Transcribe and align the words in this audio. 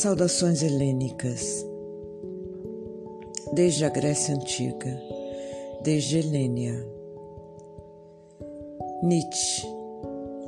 Saudações 0.00 0.62
helênicas. 0.62 1.62
Desde 3.52 3.84
a 3.84 3.90
Grécia 3.90 4.34
Antiga, 4.34 4.98
desde 5.82 6.16
Helênia. 6.16 6.88
Nietzsche, 9.02 9.66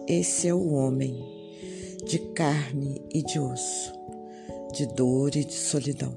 esse 0.08 0.48
é 0.48 0.54
o 0.54 0.72
homem, 0.72 1.22
de 2.06 2.18
carne 2.18 3.02
e 3.12 3.22
de 3.22 3.38
osso, 3.38 3.92
de 4.72 4.86
dor 4.86 5.36
e 5.36 5.44
de 5.44 5.52
solidão. 5.52 6.14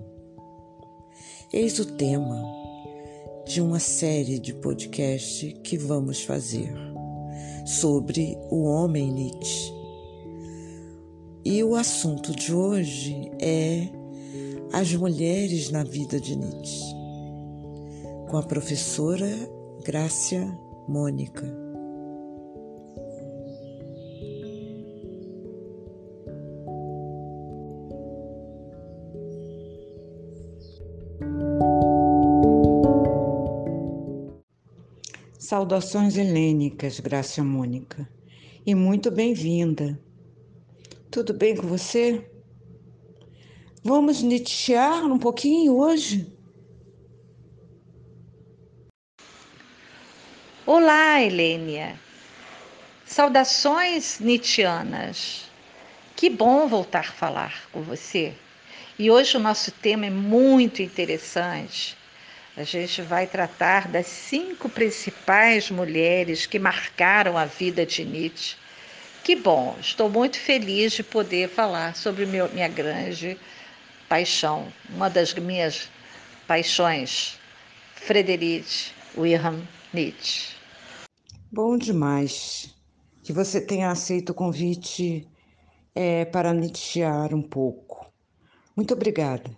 Eis 1.51 1.77
o 1.77 1.85
tema 1.97 2.41
de 3.45 3.59
uma 3.59 3.81
série 3.81 4.39
de 4.39 4.53
podcast 4.53 5.51
que 5.61 5.77
vamos 5.77 6.23
fazer 6.23 6.73
sobre 7.65 8.37
o 8.49 8.63
homem 8.63 9.11
Nietzsche 9.11 9.74
e 11.45 11.63
o 11.63 11.75
assunto 11.75 12.35
de 12.35 12.51
hoje 12.51 13.31
é 13.39 13.87
as 14.73 14.91
mulheres 14.95 15.69
na 15.69 15.83
vida 15.83 16.19
de 16.19 16.35
Nietzsche, 16.35 16.91
com 18.27 18.37
a 18.37 18.41
professora 18.41 19.29
Grácia 19.83 20.41
Mônica. 20.87 21.45
Saudações 35.37 36.17
helênicas, 36.17 36.99
Grácia 36.99 37.43
Mônica, 37.43 38.09
e 38.65 38.73
muito 38.73 39.11
bem-vinda. 39.11 40.03
Tudo 41.15 41.33
bem 41.33 41.55
com 41.55 41.65
você? 41.65 42.29
Vamos 43.81 44.21
nitchear 44.21 45.05
um 45.05 45.17
pouquinho 45.17 45.77
hoje? 45.77 46.29
Olá, 50.65 51.21
Helênia. 51.21 51.97
Saudações 53.05 54.19
nietzschianas. 54.19 55.49
Que 56.17 56.29
bom 56.29 56.67
voltar 56.67 56.99
a 56.99 57.13
falar 57.13 57.69
com 57.71 57.81
você. 57.81 58.33
E 58.99 59.09
hoje 59.09 59.37
o 59.37 59.39
nosso 59.39 59.71
tema 59.71 60.07
é 60.07 60.09
muito 60.09 60.81
interessante. 60.81 61.95
A 62.57 62.63
gente 62.63 63.01
vai 63.01 63.25
tratar 63.25 63.87
das 63.87 64.07
cinco 64.07 64.67
principais 64.67 65.71
mulheres 65.71 66.45
que 66.45 66.59
marcaram 66.59 67.37
a 67.37 67.45
vida 67.45 67.85
de 67.85 68.03
Nietzsche 68.03 68.57
que 69.25 69.35
bom, 69.35 69.75
estou 69.81 70.07
muito 70.07 70.39
feliz 70.39 70.93
de 70.93 71.01
poder 71.01 71.49
falar 71.49 71.95
sobre 71.95 72.27
meu, 72.27 72.47
minha 72.53 72.67
grande 72.67 73.35
paixão, 74.07 74.71
uma 74.87 75.09
das 75.09 75.33
minhas 75.33 75.89
paixões, 76.47 77.39
Friedrich 77.95 78.91
Wilhelm 79.17 79.63
Nietzsche. 79.91 80.55
Bom 81.51 81.75
demais 81.75 82.71
que 83.23 83.33
você 83.33 83.59
tenha 83.59 83.89
aceito 83.89 84.29
o 84.29 84.35
convite 84.35 85.27
é, 85.95 86.25
para 86.25 86.53
Nietzschear 86.53 87.33
um 87.33 87.41
pouco. 87.41 88.05
Muito 88.75 88.93
obrigada. 88.93 89.49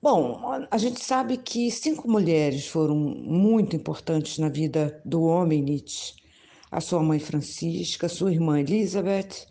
Bom, 0.00 0.40
a 0.70 0.78
gente 0.78 1.04
sabe 1.04 1.36
que 1.36 1.70
cinco 1.70 2.10
mulheres 2.10 2.66
foram 2.66 2.96
muito 2.96 3.76
importantes 3.76 4.38
na 4.38 4.48
vida 4.48 5.02
do 5.04 5.24
homem 5.24 5.60
Nietzsche 5.60 6.14
a 6.70 6.80
sua 6.80 7.02
mãe 7.02 7.18
Francisca, 7.18 8.08
sua 8.08 8.32
irmã 8.32 8.60
Elizabeth, 8.60 9.46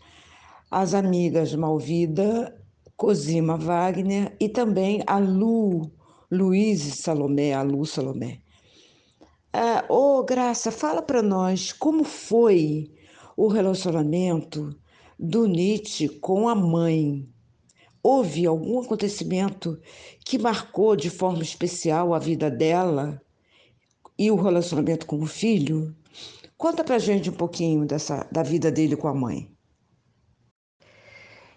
as 0.70 0.94
amigas 0.94 1.54
Malvida, 1.54 2.56
Cosima 2.96 3.56
Wagner 3.56 4.36
e 4.38 4.48
também 4.48 5.02
a 5.06 5.18
Lu, 5.18 5.90
Luiz 6.30 6.80
Salomé, 7.00 7.52
a 7.52 7.62
Lu 7.62 7.84
Salomé. 7.84 8.40
Ah, 9.52 9.84
oh, 9.88 10.22
Graça, 10.22 10.70
fala 10.70 11.02
para 11.02 11.22
nós 11.22 11.72
como 11.72 12.04
foi 12.04 12.90
o 13.36 13.48
relacionamento 13.48 14.74
do 15.18 15.46
Nietzsche 15.46 16.08
com 16.08 16.48
a 16.48 16.54
mãe. 16.54 17.28
Houve 18.02 18.46
algum 18.46 18.80
acontecimento 18.80 19.78
que 20.24 20.38
marcou 20.38 20.94
de 20.94 21.10
forma 21.10 21.42
especial 21.42 22.14
a 22.14 22.18
vida 22.18 22.50
dela 22.50 23.20
e 24.18 24.30
o 24.30 24.36
relacionamento 24.36 25.04
com 25.04 25.20
o 25.20 25.26
filho? 25.26 25.94
Conta 26.60 26.84
pra 26.84 26.98
gente 26.98 27.30
um 27.30 27.32
pouquinho 27.32 27.86
dessa, 27.86 28.26
da 28.30 28.42
vida 28.42 28.70
dele 28.70 28.94
com 28.94 29.08
a 29.08 29.14
mãe. 29.14 29.50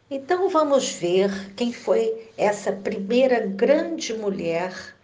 Então 0.10 0.48
vamos 0.48 0.94
ver 0.94 1.54
quem 1.56 1.74
foi 1.74 2.32
essa 2.38 2.72
primeira 2.72 3.46
grande 3.46 4.14
mulher 4.14 4.96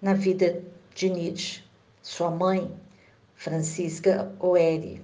na 0.00 0.14
vida 0.14 0.64
de 0.94 1.10
Nietzsche, 1.10 1.62
sua 2.00 2.30
mãe, 2.30 2.74
Francisca 3.34 4.34
Oeri. 4.40 5.02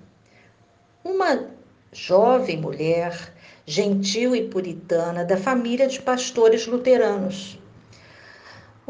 Uma 1.04 1.50
jovem 1.92 2.58
mulher, 2.58 3.34
gentil 3.66 4.34
e 4.34 4.48
puritana, 4.48 5.22
da 5.22 5.36
família 5.36 5.86
de 5.86 6.00
pastores 6.00 6.66
luteranos. 6.66 7.59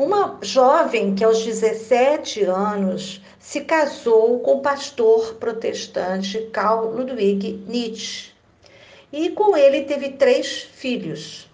Uma 0.01 0.39
jovem 0.41 1.15
que 1.15 1.23
aos 1.23 1.45
17 1.45 2.45
anos 2.45 3.21
se 3.39 3.61
casou 3.61 4.41
com 4.41 4.55
o 4.55 4.63
pastor 4.63 5.35
protestante 5.35 6.41
Carl 6.55 6.87
Ludwig 6.87 7.63
Nietzsche. 7.69 8.31
E 9.13 9.29
com 9.29 9.55
ele 9.55 9.83
teve 9.83 10.13
três 10.13 10.63
filhos. 10.73 11.51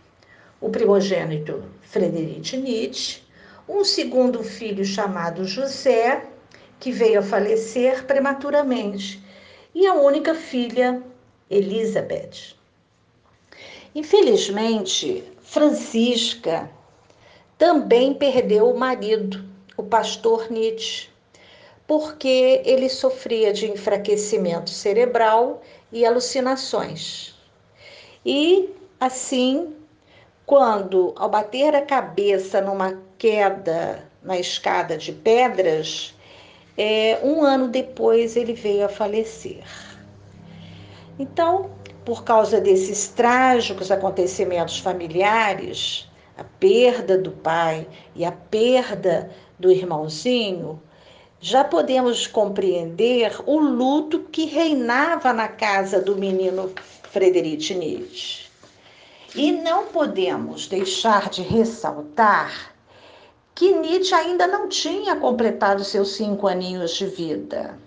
O 0.61 0.71
primogênito 0.71 1.65
Friedrich 1.83 2.57
Nietzsche, 2.57 3.21
um 3.69 3.83
segundo 3.83 4.45
filho 4.45 4.85
chamado 4.85 5.45
José, 5.45 6.25
que 6.79 6.93
veio 6.93 7.19
a 7.19 7.25
falecer 7.25 8.05
prematuramente, 8.05 9.21
e 9.75 9.89
a 9.89 9.95
única 9.95 10.37
filha, 10.37 11.03
Elizabeth. 11.51 12.55
Infelizmente, 13.93 15.25
Francisca 15.43 16.71
também 17.59 18.13
perdeu 18.13 18.71
o 18.71 18.79
marido, 18.79 19.45
o 19.77 19.83
pastor 19.83 20.51
Nietzsche, 20.51 21.09
porque 21.87 22.61
ele 22.65 22.89
sofria 22.89 23.53
de 23.53 23.71
enfraquecimento 23.71 24.71
cerebral 24.71 25.63
e 25.93 26.05
alucinações. 26.05 27.35
E 28.25 28.71
assim, 28.99 29.75
quando 30.45 31.13
ao 31.17 31.29
bater 31.29 31.75
a 31.75 31.83
cabeça 31.83 32.61
numa 32.61 33.01
queda 33.19 34.05
na 34.23 34.39
escada 34.39 34.99
de 34.99 35.13
pedras, 35.13 36.15
é, 36.77 37.19
um 37.23 37.43
ano 37.43 37.69
depois 37.69 38.37
ele 38.37 38.53
veio 38.53 38.85
a 38.85 38.89
falecer. 38.89 39.65
Então, 41.19 41.71
por 42.05 42.25
causa 42.25 42.61
desses 42.61 43.09
trágicos 43.09 43.91
acontecimentos 43.91 44.79
familiares, 44.79 46.09
a 46.37 46.45
perda 46.45 47.17
do 47.17 47.31
pai 47.31 47.89
e 48.15 48.25
a 48.25 48.33
perda 48.33 49.31
do 49.59 49.71
irmãozinho, 49.71 50.81
já 51.41 51.65
podemos 51.65 52.27
compreender 52.27 53.33
o 53.47 53.59
luto 53.59 54.21
que 54.21 54.45
reinava 54.47 55.33
na 55.33 55.49
casa 55.49 56.01
do 56.01 56.17
menino 56.17 56.73
Frederic 57.11 57.75
Nietzsche. 57.75 58.47
E 59.35 59.53
não 59.53 59.87
podemos 59.87 60.67
deixar 60.67 61.29
de 61.29 61.43
ressaltar 61.43 62.75
que 63.55 63.73
Nietzsche 63.73 64.15
ainda 64.15 64.47
não 64.47 64.69
tinha 64.69 65.17
completado 65.17 65.85
seus 65.85 66.13
cinco 66.13 66.47
aninhos 66.47 66.95
de 66.95 67.07
vida. 67.07 67.79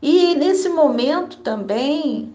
E 0.00 0.34
nesse 0.34 0.68
momento 0.68 1.38
também 1.38 2.32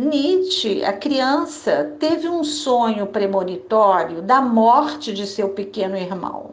Nietzsche, 0.00 0.84
a 0.84 0.92
criança, 0.92 1.96
teve 1.98 2.28
um 2.28 2.44
sonho 2.44 3.08
premonitório 3.08 4.22
da 4.22 4.40
morte 4.40 5.12
de 5.12 5.26
seu 5.26 5.48
pequeno 5.48 5.96
irmão. 5.96 6.52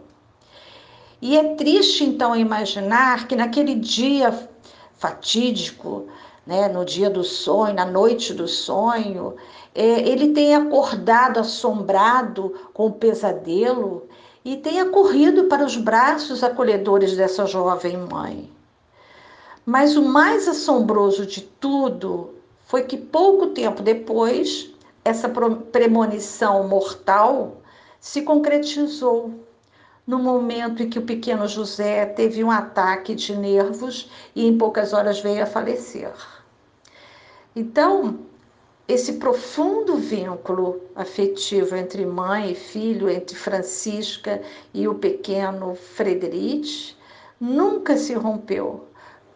E 1.21 1.37
é 1.37 1.53
triste 1.53 2.03
então 2.03 2.35
imaginar 2.35 3.27
que 3.27 3.35
naquele 3.35 3.75
dia 3.75 4.33
fatídico, 4.97 6.07
né, 6.43 6.67
no 6.69 6.83
dia 6.83 7.07
do 7.07 7.23
sonho, 7.23 7.75
na 7.75 7.85
noite 7.85 8.33
do 8.33 8.47
sonho, 8.47 9.35
é, 9.75 10.09
ele 10.09 10.33
tenha 10.33 10.57
acordado 10.57 11.39
assombrado 11.39 12.51
com 12.73 12.87
o 12.87 12.93
pesadelo 12.93 14.07
e 14.43 14.57
tenha 14.57 14.85
corrido 14.85 15.43
para 15.43 15.63
os 15.63 15.77
braços 15.77 16.43
acolhedores 16.43 17.15
dessa 17.15 17.45
jovem 17.45 17.95
mãe. 17.95 18.49
Mas 19.63 19.95
o 19.95 20.01
mais 20.01 20.47
assombroso 20.47 21.27
de 21.27 21.41
tudo 21.41 22.34
foi 22.75 22.83
que 22.83 22.97
pouco 22.97 23.51
tempo 23.51 23.81
depois, 23.81 24.69
essa 25.05 25.29
premonição 25.29 26.67
mortal 26.67 27.61
se 28.01 28.21
concretizou 28.23 29.31
no 30.05 30.19
momento 30.19 30.83
em 30.83 30.89
que 30.89 30.99
o 30.99 31.03
pequeno 31.03 31.47
José 31.47 32.05
teve 32.05 32.43
um 32.43 32.51
ataque 32.51 33.15
de 33.15 33.33
nervos 33.33 34.11
e 34.35 34.45
em 34.45 34.57
poucas 34.57 34.91
horas 34.91 35.21
veio 35.21 35.41
a 35.41 35.45
falecer. 35.45 36.11
Então, 37.55 38.19
esse 38.89 39.13
profundo 39.13 39.95
vínculo 39.95 40.81
afetivo 40.97 41.77
entre 41.77 42.05
mãe 42.05 42.51
e 42.51 42.55
filho, 42.55 43.09
entre 43.09 43.37
Francisca 43.37 44.41
e 44.73 44.85
o 44.85 44.95
pequeno 44.95 45.75
Frederic, 45.75 46.93
nunca 47.39 47.95
se 47.95 48.13
rompeu, 48.15 48.83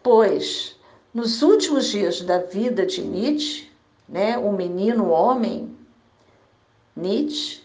pois 0.02 0.78
nos 1.12 1.42
últimos 1.42 1.88
dias 1.88 2.20
da 2.20 2.38
vida 2.38 2.86
de 2.86 3.02
Nietzsche, 3.02 3.68
né, 4.08 4.38
o 4.38 4.52
menino 4.52 5.08
homem, 5.08 5.76
Nietzsche, 6.96 7.62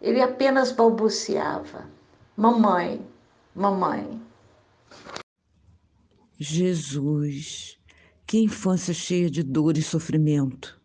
ele 0.00 0.20
apenas 0.20 0.72
balbuciava: 0.72 1.88
Mamãe, 2.36 3.04
mamãe. 3.54 4.20
Jesus, 6.38 7.78
que 8.26 8.38
infância 8.38 8.92
cheia 8.92 9.30
de 9.30 9.42
dor 9.42 9.76
e 9.76 9.82
sofrimento. 9.82 10.80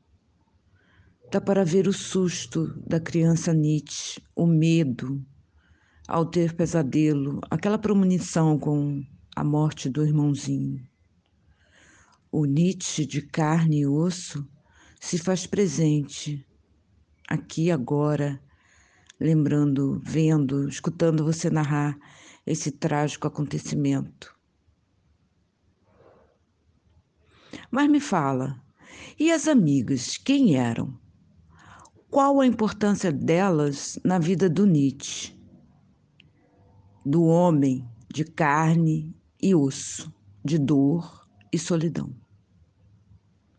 Dá 1.31 1.41
para 1.41 1.65
ver 1.65 1.87
o 1.87 1.93
susto 1.93 2.67
da 2.85 2.99
criança 2.99 3.53
Nietzsche, 3.53 4.21
o 4.35 4.45
medo 4.45 5.25
ao 6.07 6.25
ter 6.25 6.53
pesadelo, 6.53 7.41
aquela 7.49 7.77
premonição 7.77 8.57
com 8.57 9.03
a 9.35 9.43
morte 9.43 9.89
do 9.89 10.05
irmãozinho. 10.05 10.87
O 12.31 12.45
Nietzsche 12.45 13.05
de 13.05 13.21
carne 13.21 13.81
e 13.81 13.87
osso 13.87 14.45
se 14.99 15.17
faz 15.17 15.47
presente 15.47 16.45
aqui 17.27 17.71
agora, 17.71 18.41
lembrando, 19.17 20.01
vendo, 20.03 20.67
escutando 20.67 21.23
você 21.23 21.49
narrar 21.49 21.97
esse 22.45 22.69
trágico 22.69 23.27
acontecimento. 23.27 24.35
Mas 27.71 27.89
me 27.89 27.99
fala, 27.99 28.61
e 29.17 29.31
as 29.31 29.47
amigas, 29.47 30.17
quem 30.17 30.55
eram? 30.55 30.99
Qual 32.09 32.41
a 32.41 32.45
importância 32.45 33.11
delas 33.11 33.97
na 34.03 34.19
vida 34.19 34.49
do 34.49 34.65
Nietzsche? 34.65 35.33
Do 37.05 37.23
homem 37.23 37.87
de 38.13 38.25
carne 38.25 39.15
e 39.41 39.55
osso, 39.55 40.13
de 40.43 40.57
dor 40.57 41.26
e 41.51 41.59
solidão. 41.59 42.13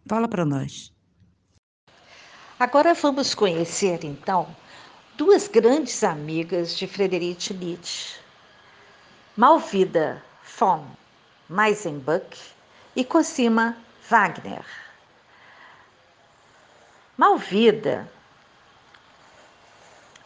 Fala 0.09 0.29
para 0.29 0.45
nós. 0.45 0.93
Agora 2.59 2.95
vamos 2.95 3.35
conhecer 3.35 4.05
então 4.05 4.55
duas 5.17 5.49
grandes 5.49 6.03
amigas 6.03 6.77
de 6.77 6.87
Friedrich 6.87 7.53
Nietzsche, 7.55 8.19
Malvida 9.37 10.23
von 10.59 10.85
Meisenbuck 11.49 12.37
e 12.97 13.05
Cosima 13.05 13.77
Wagner. 14.09 14.65
Malvida 17.17 18.11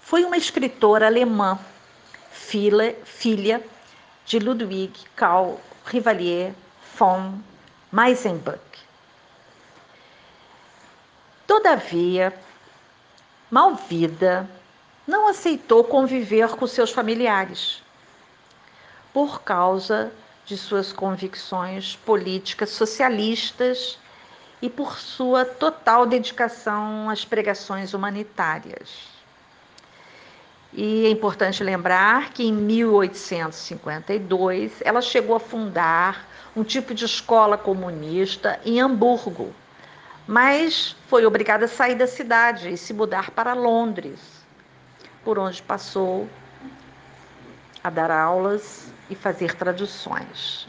foi 0.00 0.24
uma 0.24 0.36
escritora 0.36 1.06
alemã, 1.06 1.58
filha, 2.30 2.96
filha 3.04 3.64
de 4.26 4.38
Ludwig 4.38 4.92
Karl 5.16 5.58
Rivalier 5.86 6.54
von 6.98 7.40
Meisenbuck. 7.92 8.58
Todavia, 11.46 12.32
Malvida 13.50 14.48
não 15.06 15.28
aceitou 15.28 15.84
conviver 15.84 16.48
com 16.56 16.66
seus 16.66 16.90
familiares 16.90 17.82
por 19.12 19.42
causa 19.42 20.10
de 20.46 20.56
suas 20.56 20.90
convicções 20.90 21.96
políticas 21.96 22.70
socialistas 22.70 23.98
e 24.62 24.70
por 24.70 24.98
sua 24.98 25.44
total 25.44 26.06
dedicação 26.06 27.10
às 27.10 27.26
pregações 27.26 27.92
humanitárias. 27.92 29.06
E 30.72 31.04
é 31.04 31.10
importante 31.10 31.62
lembrar 31.62 32.30
que 32.30 32.44
em 32.44 32.54
1852 32.54 34.80
ela 34.80 35.02
chegou 35.02 35.36
a 35.36 35.40
fundar 35.40 36.31
um 36.54 36.62
tipo 36.62 36.94
de 36.94 37.04
escola 37.04 37.56
comunista 37.56 38.60
em 38.64 38.80
Hamburgo, 38.80 39.54
mas 40.26 40.94
foi 41.08 41.24
obrigada 41.24 41.64
a 41.64 41.68
sair 41.68 41.94
da 41.94 42.06
cidade 42.06 42.68
e 42.68 42.76
se 42.76 42.92
mudar 42.92 43.30
para 43.30 43.54
Londres, 43.54 44.20
por 45.24 45.38
onde 45.38 45.62
passou 45.62 46.28
a 47.82 47.90
dar 47.90 48.10
aulas 48.10 48.92
e 49.08 49.14
fazer 49.14 49.54
traduções. 49.54 50.68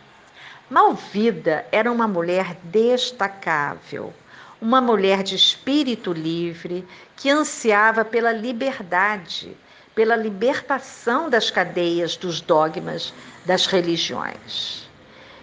Malvida 0.70 1.66
era 1.72 1.92
uma 1.92 2.08
mulher 2.08 2.56
destacável, 2.64 4.14
uma 4.62 4.80
mulher 4.80 5.22
de 5.22 5.36
espírito 5.36 6.14
livre 6.14 6.88
que 7.18 7.30
ansiava 7.30 8.06
pela 8.06 8.32
liberdade, 8.32 9.56
pela 9.94 10.16
libertação 10.16 11.30
das 11.30 11.52
cadeias 11.52 12.16
dos 12.16 12.42
dogmas 12.42 13.14
das 13.46 13.66
religiões. 13.66 14.90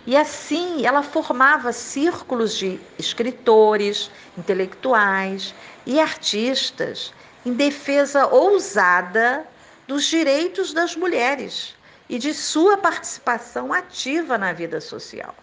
E 0.07 0.17
assim 0.17 0.87
ela 0.87 1.03
formava 1.03 1.73
círculos 1.73 2.57
de 2.57 2.81
escritores, 2.99 4.11
intelectuais 4.37 5.55
e 5.85 6.01
artistas 6.01 7.13
em 7.45 7.53
defesa 7.53 8.27
ousada 8.27 9.47
dos 9.87 10.05
direitos 10.05 10.73
das 10.73 10.97
mulheres 10.97 11.75
e 12.09 12.19
de 12.19 12.33
sua 12.33 12.77
participação 12.77 13.73
ativa 13.73 14.39
na 14.39 14.53
vida 14.53 14.81
social. 14.81 15.35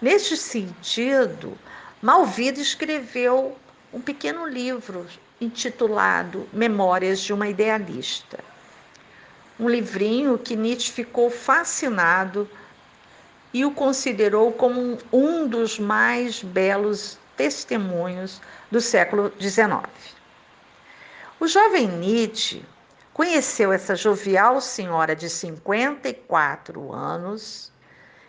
Neste 0.00 0.36
sentido, 0.36 1.56
Malvida 2.00 2.60
escreveu 2.60 3.56
um 3.92 4.00
pequeno 4.00 4.46
livro 4.46 5.06
intitulado 5.40 6.48
Memórias 6.52 7.20
de 7.20 7.32
uma 7.32 7.48
Idealista. 7.48 8.38
Um 9.58 9.68
livrinho 9.68 10.38
que 10.38 10.56
Nietzsche 10.56 10.90
ficou 10.90 11.30
fascinado 11.30 12.48
e 13.52 13.64
o 13.64 13.70
considerou 13.70 14.52
como 14.52 14.98
um 15.12 15.46
dos 15.46 15.78
mais 15.78 16.42
belos 16.42 17.18
testemunhos 17.36 18.40
do 18.70 18.80
século 18.80 19.32
XIX. 19.38 19.88
O 21.38 21.46
jovem 21.46 21.88
Nietzsche 21.88 22.64
conheceu 23.12 23.72
essa 23.72 23.94
jovial 23.94 24.60
senhora 24.60 25.14
de 25.14 25.28
54 25.28 26.92
anos, 26.92 27.70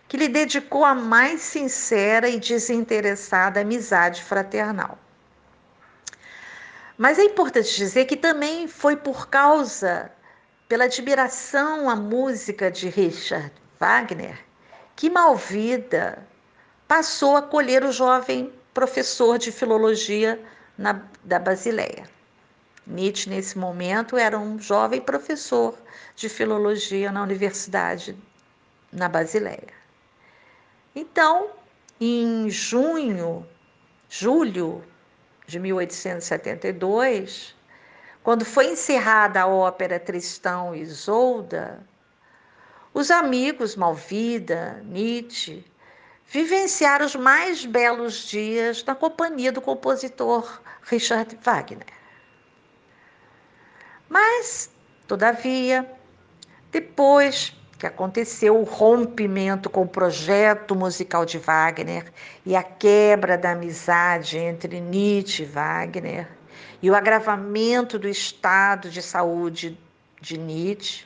que 0.08 0.18
lhe 0.18 0.28
dedicou 0.28 0.84
a 0.84 0.94
mais 0.94 1.42
sincera 1.42 2.28
e 2.28 2.40
desinteressada 2.40 3.62
amizade 3.62 4.22
fraternal. 4.22 4.98
Mas 6.98 7.18
é 7.18 7.24
importante 7.24 7.76
dizer 7.76 8.06
que 8.06 8.16
também 8.16 8.68
foi 8.68 8.96
por 8.96 9.28
causa, 9.28 10.12
pela 10.68 10.84
admiração 10.84 11.90
à 11.90 11.96
música 11.96 12.70
de 12.70 12.90
Richard 12.90 13.52
Wagner, 13.80 14.38
que 14.96 15.10
Malvida 15.10 16.26
passou 16.88 17.36
a 17.36 17.40
acolher 17.40 17.84
o 17.84 17.92
jovem 17.92 18.52
professor 18.74 19.38
de 19.38 19.52
filologia 19.52 20.40
na, 20.78 21.02
da 21.24 21.40
Basileia. 21.40 22.10
Nietzsche, 22.86 23.30
nesse 23.30 23.58
momento, 23.58 24.18
era 24.18 24.38
um 24.38 24.60
jovem 24.60 25.00
professor 25.00 25.78
de 26.16 26.28
filologia 26.28 27.12
na 27.12 27.24
Universidade 27.24 28.16
na 28.92 29.08
Basileia. 29.08 29.74
Então, 30.96 31.50
em 32.00 32.50
junho, 32.50 33.48
julho 34.10 34.84
de 35.48 35.60
1872, 35.60 37.56
quando 38.22 38.46
foi 38.46 38.68
encerrada 38.68 39.42
a 39.42 39.48
ópera 39.48 40.00
Tristão 40.00 40.76
e 40.76 40.82
Isolda, 40.82 41.84
os 42.94 43.10
amigos 43.10 43.76
Malvida, 43.76 44.82
Nietzsche, 44.86 45.66
vivenciaram 46.28 47.06
os 47.06 47.16
mais 47.16 47.66
belos 47.66 48.26
dias 48.28 48.84
na 48.84 48.96
companhia 48.96 49.52
do 49.52 49.62
compositor 49.62 50.62
Richard 50.84 51.38
Wagner. 51.42 51.86
Mas, 54.08 54.70
todavia, 55.08 55.90
depois 56.72 57.56
que 57.78 57.88
aconteceu 57.88 58.60
o 58.60 58.64
rompimento 58.64 59.70
com 59.70 59.82
o 59.82 59.88
projeto 59.88 60.76
musical 60.76 61.26
de 61.26 61.38
Wagner 61.38 62.12
e 62.46 62.56
a 62.56 62.64
quebra 62.64 63.38
da 63.38 63.52
amizade 63.52 64.38
entre 64.38 64.80
Nietzsche 64.80 65.44
e 65.44 65.46
Wagner, 65.46 66.28
e 66.82 66.90
o 66.90 66.96
agravamento 66.96 68.00
do 68.00 68.08
estado 68.08 68.90
de 68.90 69.02
saúde 69.02 69.78
de 70.22 70.38
Nietzsche, 70.38 71.06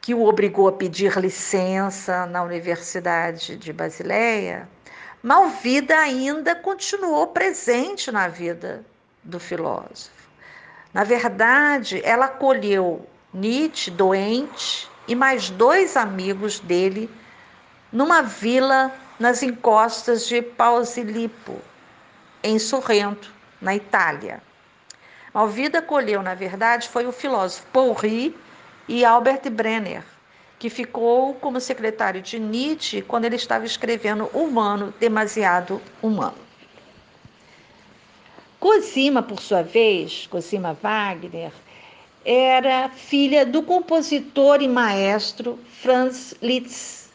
que 0.00 0.14
o 0.14 0.24
obrigou 0.24 0.68
a 0.68 0.72
pedir 0.72 1.18
licença 1.18 2.26
na 2.26 2.42
Universidade 2.42 3.56
de 3.56 3.72
Basileia, 3.72 4.68
Malvida 5.22 5.98
ainda 5.98 6.54
continuou 6.54 7.26
presente 7.26 8.10
na 8.12 8.28
vida 8.28 8.84
do 9.24 9.40
filósofo. 9.40 10.28
Na 10.94 11.04
verdade, 11.04 12.00
ela 12.04 12.26
acolheu 12.26 13.04
Nietzsche 13.34 13.90
doente 13.90 14.88
e 15.08 15.14
mais 15.14 15.50
dois 15.50 15.96
amigos 15.96 16.60
dele 16.60 17.10
numa 17.92 18.22
vila 18.22 18.92
nas 19.18 19.42
encostas 19.42 20.26
de 20.28 20.40
Pausilipo, 20.40 21.60
em 22.42 22.58
Sorrento, 22.58 23.32
na 23.60 23.74
Itália. 23.74 24.40
Malvida 25.34 25.80
acolheu, 25.80 26.22
na 26.22 26.34
verdade, 26.34 26.88
foi 26.88 27.06
o 27.06 27.12
filósofo 27.12 27.66
Paul 27.72 27.92
Riet 27.92 28.34
e 28.88 29.04
Albert 29.04 29.50
Brenner, 29.50 30.02
que 30.58 30.70
ficou 30.70 31.34
como 31.34 31.60
secretário 31.60 32.22
de 32.22 32.38
Nietzsche 32.38 33.02
quando 33.02 33.26
ele 33.26 33.36
estava 33.36 33.64
escrevendo 33.64 34.26
Humano, 34.32 34.92
Demasiado 34.98 35.80
Humano. 36.02 36.38
Cosima, 38.58 39.22
por 39.22 39.40
sua 39.40 39.62
vez, 39.62 40.26
Cosima 40.26 40.72
Wagner, 40.72 41.52
era 42.24 42.88
filha 42.88 43.46
do 43.46 43.62
compositor 43.62 44.60
e 44.60 44.66
maestro 44.66 45.58
Franz 45.80 46.34
Liszt 46.42 47.10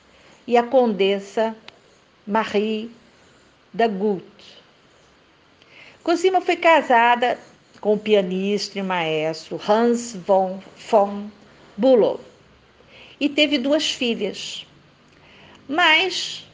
e 0.48 0.56
a 0.56 0.64
condessa 0.64 1.56
Marie 2.26 2.90
Dagout. 3.74 4.24
Cosima 6.02 6.40
foi 6.40 6.56
casada 6.56 7.38
com 7.82 7.94
o 7.94 8.00
pianista 8.00 8.80
e 8.80 8.82
maestro 8.82 9.60
Hans 9.68 10.16
von, 10.16 10.62
von 10.90 11.30
Bülow 11.78 12.20
e 13.20 13.28
teve 13.30 13.58
duas 13.58 13.92
filhas. 13.92 14.66
Mas 15.68 16.46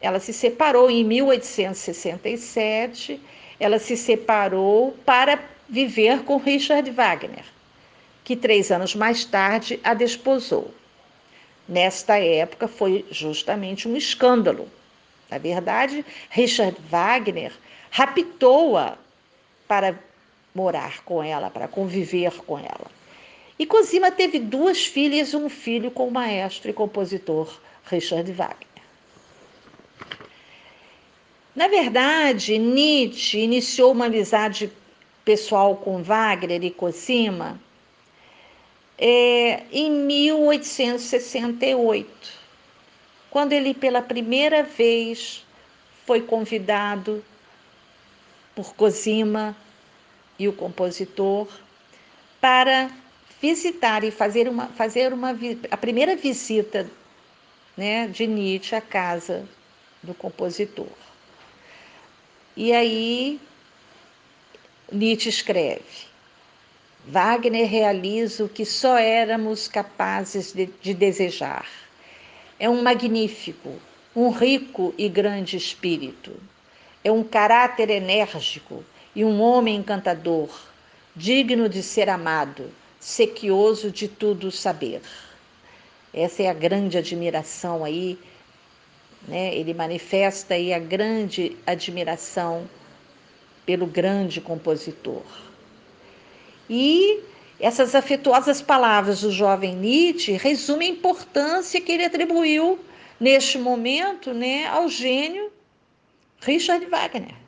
ela 0.00 0.20
se 0.20 0.32
separou 0.32 0.88
em 0.90 1.04
1867, 1.04 3.20
ela 3.58 3.78
se 3.78 3.96
separou 3.96 4.96
para 5.04 5.42
viver 5.68 6.22
com 6.24 6.36
Richard 6.36 6.90
Wagner, 6.90 7.44
que 8.24 8.36
três 8.36 8.70
anos 8.70 8.94
mais 8.94 9.24
tarde 9.24 9.80
a 9.82 9.94
desposou. 9.94 10.72
Nesta 11.66 12.18
época 12.18 12.68
foi 12.68 13.06
justamente 13.10 13.88
um 13.88 13.96
escândalo. 13.96 14.68
Na 15.30 15.38
verdade, 15.38 16.04
Richard 16.28 16.76
Wagner 16.90 17.52
raptou-a 17.90 18.98
para 19.66 19.98
morar 20.54 21.02
com 21.04 21.22
ela, 21.22 21.48
para 21.48 21.66
conviver 21.66 22.32
com 22.42 22.58
ela. 22.58 22.90
E 23.62 23.66
Cosima 23.66 24.10
teve 24.10 24.40
duas 24.40 24.84
filhas 24.84 25.32
e 25.32 25.36
um 25.36 25.48
filho 25.48 25.88
com 25.88 26.08
o 26.08 26.10
maestro 26.10 26.68
e 26.68 26.72
compositor 26.72 27.60
Richard 27.84 28.32
Wagner. 28.32 28.66
Na 31.54 31.68
verdade, 31.68 32.58
Nietzsche 32.58 33.38
iniciou 33.38 33.92
uma 33.92 34.06
amizade 34.06 34.68
pessoal 35.24 35.76
com 35.76 36.02
Wagner 36.02 36.64
e 36.64 36.72
Cosima 36.72 37.60
é, 38.98 39.62
em 39.70 39.92
1868, 39.92 42.10
quando 43.30 43.52
ele 43.52 43.74
pela 43.74 44.02
primeira 44.02 44.64
vez 44.64 45.46
foi 46.04 46.20
convidado 46.20 47.24
por 48.56 48.74
Cosima 48.74 49.56
e 50.36 50.48
o 50.48 50.52
compositor 50.52 51.46
para 52.40 52.90
visitar 53.42 54.04
e 54.04 54.12
fazer 54.12 54.48
uma, 54.48 54.68
fazer 54.68 55.12
uma 55.12 55.36
a 55.68 55.76
primeira 55.76 56.14
visita 56.14 56.88
né, 57.76 58.06
de 58.06 58.24
Nietzsche 58.24 58.76
à 58.76 58.80
casa 58.80 59.44
do 60.00 60.14
compositor. 60.14 60.86
E 62.56 62.72
aí 62.72 63.40
Nietzsche 64.92 65.28
escreve: 65.28 66.06
Wagner 67.04 67.68
realiza 67.68 68.44
o 68.44 68.48
que 68.48 68.64
só 68.64 68.96
éramos 68.96 69.66
capazes 69.66 70.52
de, 70.52 70.66
de 70.80 70.94
desejar. 70.94 71.66
É 72.60 72.70
um 72.70 72.80
magnífico, 72.80 73.74
um 74.14 74.30
rico 74.30 74.94
e 74.96 75.08
grande 75.08 75.56
espírito. 75.56 76.32
É 77.02 77.10
um 77.10 77.24
caráter 77.24 77.90
enérgico 77.90 78.84
e 79.16 79.24
um 79.24 79.40
homem 79.40 79.74
encantador, 79.74 80.48
digno 81.16 81.68
de 81.68 81.82
ser 81.82 82.08
amado, 82.08 82.70
sequioso 83.02 83.90
de 83.90 84.06
tudo 84.06 84.52
saber. 84.52 85.02
Essa 86.14 86.44
é 86.44 86.48
a 86.48 86.54
grande 86.54 86.96
admiração 86.96 87.84
aí, 87.84 88.16
né? 89.26 89.52
Ele 89.54 89.74
manifesta 89.74 90.54
aí 90.54 90.72
a 90.72 90.78
grande 90.78 91.56
admiração 91.66 92.68
pelo 93.66 93.86
grande 93.86 94.40
compositor. 94.40 95.24
E 96.70 97.20
essas 97.58 97.94
afetuosas 97.94 98.62
palavras 98.62 99.22
do 99.22 99.32
jovem 99.32 99.74
Nietzsche 99.74 100.32
resumem 100.32 100.90
a 100.90 100.92
importância 100.92 101.80
que 101.80 101.90
ele 101.90 102.04
atribuiu 102.04 102.78
neste 103.18 103.58
momento, 103.58 104.32
né, 104.32 104.66
ao 104.66 104.88
gênio 104.88 105.52
Richard 106.40 106.84
Wagner. 106.86 107.41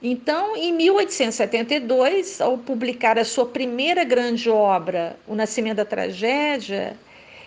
Então, 0.00 0.56
em 0.56 0.72
1872, 0.74 2.40
ao 2.40 2.56
publicar 2.56 3.18
a 3.18 3.24
sua 3.24 3.44
primeira 3.44 4.04
grande 4.04 4.48
obra, 4.48 5.16
O 5.26 5.34
Nascimento 5.34 5.78
da 5.78 5.84
Tragédia, 5.84 6.96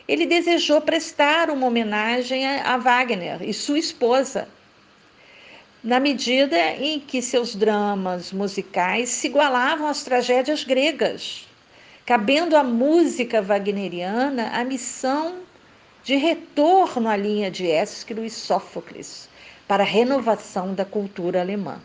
ele 0.06 0.26
desejou 0.26 0.82
prestar 0.82 1.50
uma 1.50 1.68
homenagem 1.68 2.46
a 2.46 2.76
Wagner 2.76 3.42
e 3.42 3.54
sua 3.54 3.80
esposa, 3.80 4.50
na 5.82 5.98
medida 5.98 6.58
em 6.74 7.00
que 7.00 7.22
seus 7.22 7.56
dramas 7.56 8.34
musicais 8.34 9.08
se 9.08 9.28
igualavam 9.28 9.88
às 9.88 10.04
tragédias 10.04 10.66
gregas, 10.66 11.48
cabendo 12.06 12.58
à 12.58 12.64
música 12.64 13.42
wagneriana 13.42 14.50
a 14.50 14.66
missão 14.66 15.38
de 16.04 16.18
retorno 16.18 17.08
à 17.08 17.16
linha 17.16 17.50
de 17.50 17.66
Ésquilo 17.72 18.26
e 18.26 18.30
Sófocles 18.30 19.30
para 19.70 19.84
a 19.84 19.88
renovação 19.88 20.74
da 20.74 20.84
cultura 20.84 21.40
alemã. 21.40 21.82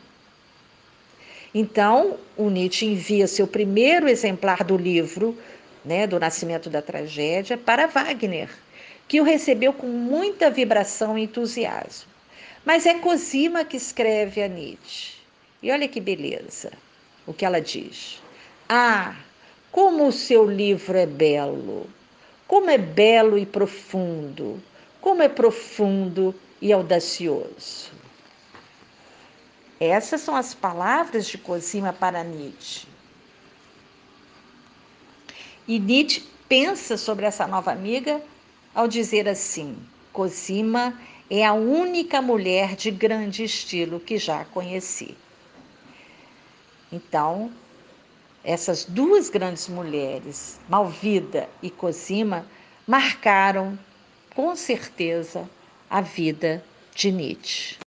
Então, 1.59 2.19
o 2.37 2.51
Nietzsche 2.51 2.85
envia 2.85 3.27
seu 3.27 3.47
primeiro 3.47 4.07
exemplar 4.11 4.63
do 4.63 4.77
livro, 4.77 5.35
né, 5.83 6.07
do 6.07 6.21
Nascimento 6.21 6.69
da 6.69 6.83
Tragédia, 6.83 7.57
para 7.57 7.87
Wagner, 7.87 8.51
que 9.09 9.23
o 9.23 9.25
recebeu 9.25 9.73
com 9.73 9.87
muita 9.87 10.51
vibração 10.51 11.17
e 11.17 11.23
entusiasmo. 11.23 12.11
Mas 12.63 12.85
é 12.85 12.93
Cosima 12.99 13.65
que 13.65 13.79
escreve 13.79 14.43
a 14.43 14.49
Nietzsche. 14.49 15.15
E 15.63 15.71
olha 15.71 15.89
que 15.89 15.99
beleza 15.99 16.73
o 17.27 17.33
que 17.33 17.47
ela 17.47 17.59
diz. 17.59 18.21
Ah, 18.69 19.17
como 19.73 20.09
o 20.09 20.13
seu 20.13 20.45
livro 20.45 20.99
é 20.99 21.07
belo! 21.07 21.87
Como 22.47 22.69
é 22.69 22.77
belo 22.77 23.39
e 23.39 23.47
profundo! 23.47 24.63
Como 25.01 25.23
é 25.23 25.29
profundo 25.31 26.35
e 26.61 26.71
audacioso! 26.71 27.91
Essas 29.79 30.23
são 30.23 30.35
as 30.35 30.55
palavras 30.55 31.27
de 31.27 31.37
Cosima 31.37 31.93
para 31.93 32.25
Nietzsche. 32.25 32.87
E 35.69 35.79
Nietzsche 35.79 36.25
pensa 36.49 36.97
sobre 36.97 37.27
essa 37.27 37.47
nova 37.47 37.73
amiga 37.73 38.23
ao 38.75 38.89
dizer 38.89 39.29
assim: 39.29 39.77
Cosima 40.13 40.99
é 41.29 41.45
a 41.45 41.53
única 41.53 42.23
mulher 42.23 42.75
de 42.77 42.91
grande 42.91 43.45
estilo 43.45 44.01
que 44.01 44.17
já 44.17 44.45
conheci. 44.47 45.17
Então, 46.91 47.51
essas 48.45 48.85
duas 48.85 49.29
grandes 49.29 49.69
mulheres, 49.69 50.61
Malvida 50.69 51.49
e 51.61 51.69
Cosima, 51.69 52.47
marcaram 52.87 53.77
com 54.35 54.55
certeza 54.55 55.51
a 55.91 56.01
vida 56.01 56.65
de 56.95 57.11
Nietzsche. 57.11 57.86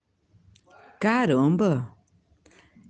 Caramba! 0.99 1.95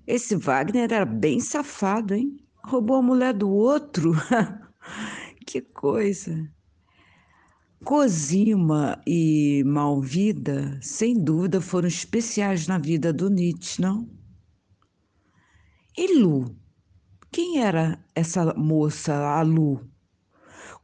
Esse 0.06 0.38
Wagner 0.38 0.92
era 0.94 1.06
bem 1.06 1.42
safado, 1.42 2.14
hein? 2.14 2.38
Roubou 2.64 2.98
a 2.98 3.02
mulher 3.02 3.34
do 3.34 3.50
outro. 3.50 4.14
que 5.46 5.62
coisa! 5.62 6.50
Cosima 7.84 9.02
e 9.06 9.62
Malvida, 9.66 10.80
sem 10.82 11.22
dúvida, 11.22 11.60
foram 11.60 11.88
especiais 11.88 12.66
na 12.68 12.78
vida 12.78 13.12
do 13.12 13.30
Nietzsche, 13.30 13.82
não? 13.82 14.10
E 15.98 16.18
Lu? 16.18 16.56
Quem 17.32 17.62
era 17.62 18.04
essa 18.16 18.54
moça, 18.54 19.14
a 19.14 19.42
Lu? 19.42 19.86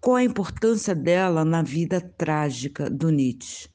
Qual 0.01 0.17
a 0.17 0.23
importância 0.23 0.93
dela 0.93 1.45
na 1.45 1.63
vida 1.63 2.01
trágica 2.01 2.89
do 2.89 3.09
Nietzsche? 3.09 3.72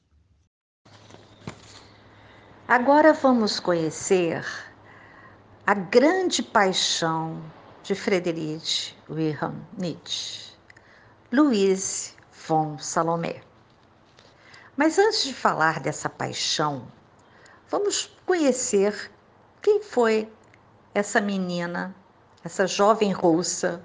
Agora 2.69 3.13
vamos 3.13 3.59
conhecer 3.59 4.45
a 5.65 5.73
grande 5.73 6.43
paixão 6.43 7.41
de 7.81 7.95
Friedrich 7.95 8.95
Wilhelm 9.09 9.55
Nietzsche, 9.75 10.53
Louise 11.31 12.13
von 12.47 12.77
Salomé. 12.77 13.41
Mas 14.77 14.99
antes 14.99 15.23
de 15.23 15.33
falar 15.33 15.79
dessa 15.79 16.07
paixão, 16.07 16.87
vamos 17.67 18.15
conhecer 18.23 19.11
quem 19.63 19.81
foi 19.81 20.31
essa 20.93 21.19
menina, 21.19 21.95
essa 22.43 22.67
jovem 22.67 23.11
russa, 23.11 23.83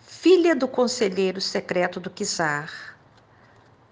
filha 0.00 0.56
do 0.56 0.66
conselheiro 0.66 1.40
secreto 1.40 2.00
do 2.00 2.10
czar, 2.10 2.98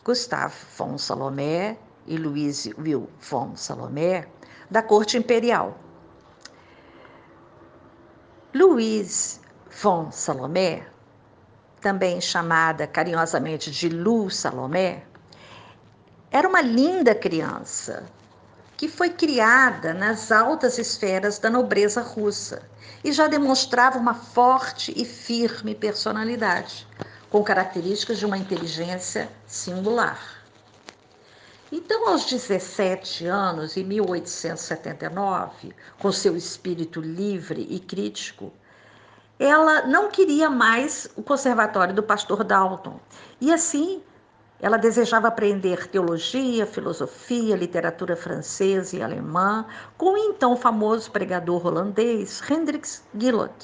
Gustav 0.03 0.53
von 0.77 0.99
Salomé 0.99 1.79
e 2.11 2.17
Louise 2.17 2.75
von 3.21 3.55
Salomé 3.55 4.27
da 4.69 4.83
corte 4.83 5.17
imperial. 5.17 5.79
Louise 8.53 9.39
von 9.81 10.11
Salomé, 10.11 10.85
também 11.81 12.21
chamada 12.21 12.85
carinhosamente 12.85 13.71
de 13.71 13.89
Lu 13.89 14.29
Salomé, 14.29 15.05
era 16.33 16.49
uma 16.49 16.61
linda 16.61 17.15
criança 17.15 18.05
que 18.77 18.89
foi 18.89 19.11
criada 19.11 19.95
nas 19.95 20.33
altas 20.33 20.79
esferas 20.79 21.39
da 21.39 21.49
nobreza 21.49 22.03
russa 22.03 22.69
e 23.05 23.13
já 23.13 23.29
demonstrava 23.29 23.99
uma 23.99 24.15
forte 24.15 24.93
e 24.97 25.05
firme 25.05 25.77
personalidade, 25.77 26.89
com 27.31 27.45
características 27.45 28.19
de 28.19 28.27
uma 28.27 28.37
inteligência 28.37 29.31
singular. 29.47 30.40
Então, 31.73 32.09
aos 32.09 32.25
17 32.25 33.27
anos, 33.27 33.77
em 33.77 33.85
1879, 33.85 35.73
com 36.01 36.11
seu 36.11 36.37
espírito 36.37 37.01
livre 37.01 37.65
e 37.71 37.79
crítico, 37.79 38.53
ela 39.39 39.87
não 39.87 40.11
queria 40.11 40.51
mais 40.51 41.09
o 41.17 41.23
conservatório 41.23 41.95
do 41.95 42.03
pastor 42.03 42.43
Dalton 42.43 42.99
e 43.41 43.53
assim 43.53 44.03
ela 44.61 44.77
desejava 44.77 45.29
aprender 45.29 45.87
teologia, 45.89 46.67
filosofia, 46.67 47.57
literatura 47.57 48.15
francesa 48.15 48.97
e 48.97 49.03
alemã 49.03 49.65
com 49.97 50.13
o 50.13 50.19
então 50.19 50.55
famoso 50.57 51.11
pregador 51.11 51.67
holandês 51.67 52.43
Hendrix 52.51 53.03
Gillot. 53.17 53.55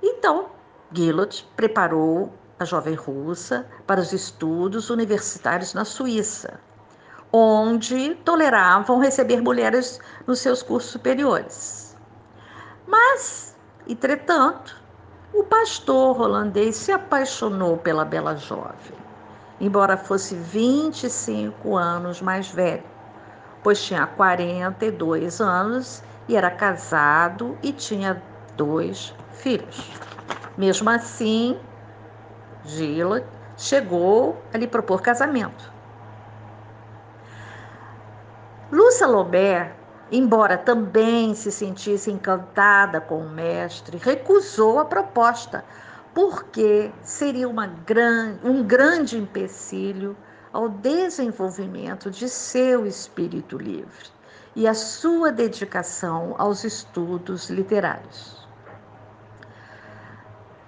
Então, 0.00 0.50
Gillot 0.92 1.44
preparou 1.56 2.32
a 2.58 2.64
jovem 2.64 2.94
russa 2.94 3.66
para 3.86 4.00
os 4.00 4.12
estudos 4.12 4.90
universitários 4.90 5.74
na 5.74 5.84
Suíça, 5.84 6.60
onde 7.32 8.14
toleravam 8.24 8.98
receber 8.98 9.40
mulheres 9.40 10.00
nos 10.26 10.40
seus 10.40 10.62
cursos 10.62 10.90
superiores. 10.90 11.96
Mas, 12.86 13.56
entretanto, 13.86 14.80
o 15.32 15.44
pastor 15.44 16.20
holandês 16.20 16.76
se 16.76 16.90
apaixonou 16.90 17.76
pela 17.76 18.04
bela 18.04 18.36
jovem 18.36 18.98
embora 19.60 19.96
fosse 19.96 20.34
25 20.34 21.76
anos 21.76 22.20
mais 22.20 22.48
velho, 22.48 22.84
pois 23.62 23.82
tinha 23.82 24.06
42 24.06 25.40
anos 25.40 26.02
e 26.28 26.36
era 26.36 26.50
casado 26.50 27.56
e 27.62 27.72
tinha 27.72 28.22
dois 28.56 29.14
filhos. 29.32 29.90
Mesmo 30.56 30.90
assim, 30.90 31.58
Gila 32.64 33.22
chegou 33.56 34.40
a 34.52 34.58
lhe 34.58 34.66
propor 34.66 35.02
casamento. 35.02 35.72
Lúcia 38.70 39.06
Lobert, 39.06 39.72
embora 40.12 40.58
também 40.58 41.34
se 41.34 41.50
sentisse 41.50 42.10
encantada 42.10 43.00
com 43.00 43.18
o 43.18 43.30
mestre, 43.30 43.96
recusou 43.96 44.78
a 44.78 44.84
proposta, 44.84 45.64
porque 46.14 46.92
seria 47.02 47.48
gran, 47.86 48.38
um 48.44 48.62
grande 48.62 49.16
empecilho 49.16 50.16
ao 50.52 50.68
desenvolvimento 50.68 52.10
de 52.10 52.28
seu 52.28 52.86
espírito 52.86 53.56
livre 53.56 54.06
e 54.54 54.66
a 54.66 54.74
sua 54.74 55.30
dedicação 55.30 56.34
aos 56.36 56.64
estudos 56.64 57.48
literários. 57.48 58.46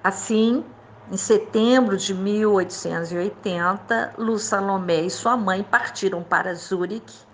Assim, 0.03 0.65
em 1.11 1.17
setembro 1.17 1.97
de 1.97 2.15
1880, 2.15 4.15
Lu 4.17 4.39
Salomé 4.39 5.03
e 5.03 5.11
sua 5.11 5.37
mãe 5.37 5.63
partiram 5.63 6.23
para 6.23 6.55
Zurique 6.55 7.29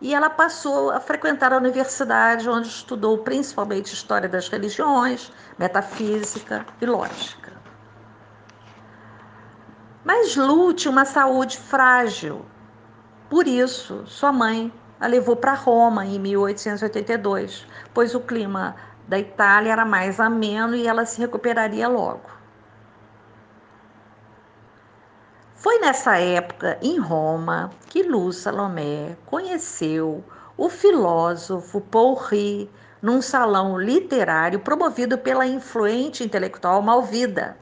e 0.00 0.14
ela 0.14 0.30
passou 0.30 0.90
a 0.90 1.00
frequentar 1.00 1.52
a 1.52 1.56
universidade, 1.56 2.48
onde 2.48 2.68
estudou 2.68 3.18
principalmente 3.18 3.92
história 3.92 4.28
das 4.28 4.48
religiões, 4.48 5.32
metafísica 5.58 6.64
e 6.80 6.86
lógica. 6.86 7.52
Mas 10.04 10.36
Lu 10.36 10.72
tinha 10.72 10.92
uma 10.92 11.04
saúde 11.04 11.58
frágil. 11.58 12.44
Por 13.30 13.46
isso, 13.46 14.04
sua 14.06 14.32
mãe 14.32 14.72
a 15.00 15.06
levou 15.06 15.36
para 15.36 15.54
Roma 15.54 16.04
em 16.04 16.18
1882, 16.18 17.66
pois 17.92 18.14
o 18.14 18.20
clima 18.20 18.76
da 19.08 19.18
Itália 19.18 19.72
era 19.72 19.84
mais 19.84 20.20
ameno 20.20 20.74
e 20.74 20.86
ela 20.86 21.06
se 21.06 21.20
recuperaria 21.20 21.88
logo. 21.88 22.43
Foi 25.64 25.78
nessa 25.78 26.18
época, 26.18 26.76
em 26.82 26.98
Roma, 26.98 27.70
que 27.88 28.02
Lu 28.02 28.30
Salomé 28.34 29.16
conheceu 29.24 30.22
o 30.58 30.68
filósofo 30.68 31.80
Paul 31.80 32.16
Riet 32.16 32.70
num 33.00 33.22
salão 33.22 33.78
literário 33.78 34.60
promovido 34.60 35.16
pela 35.16 35.46
influente 35.46 36.22
intelectual 36.22 36.82
Malvida, 36.82 37.56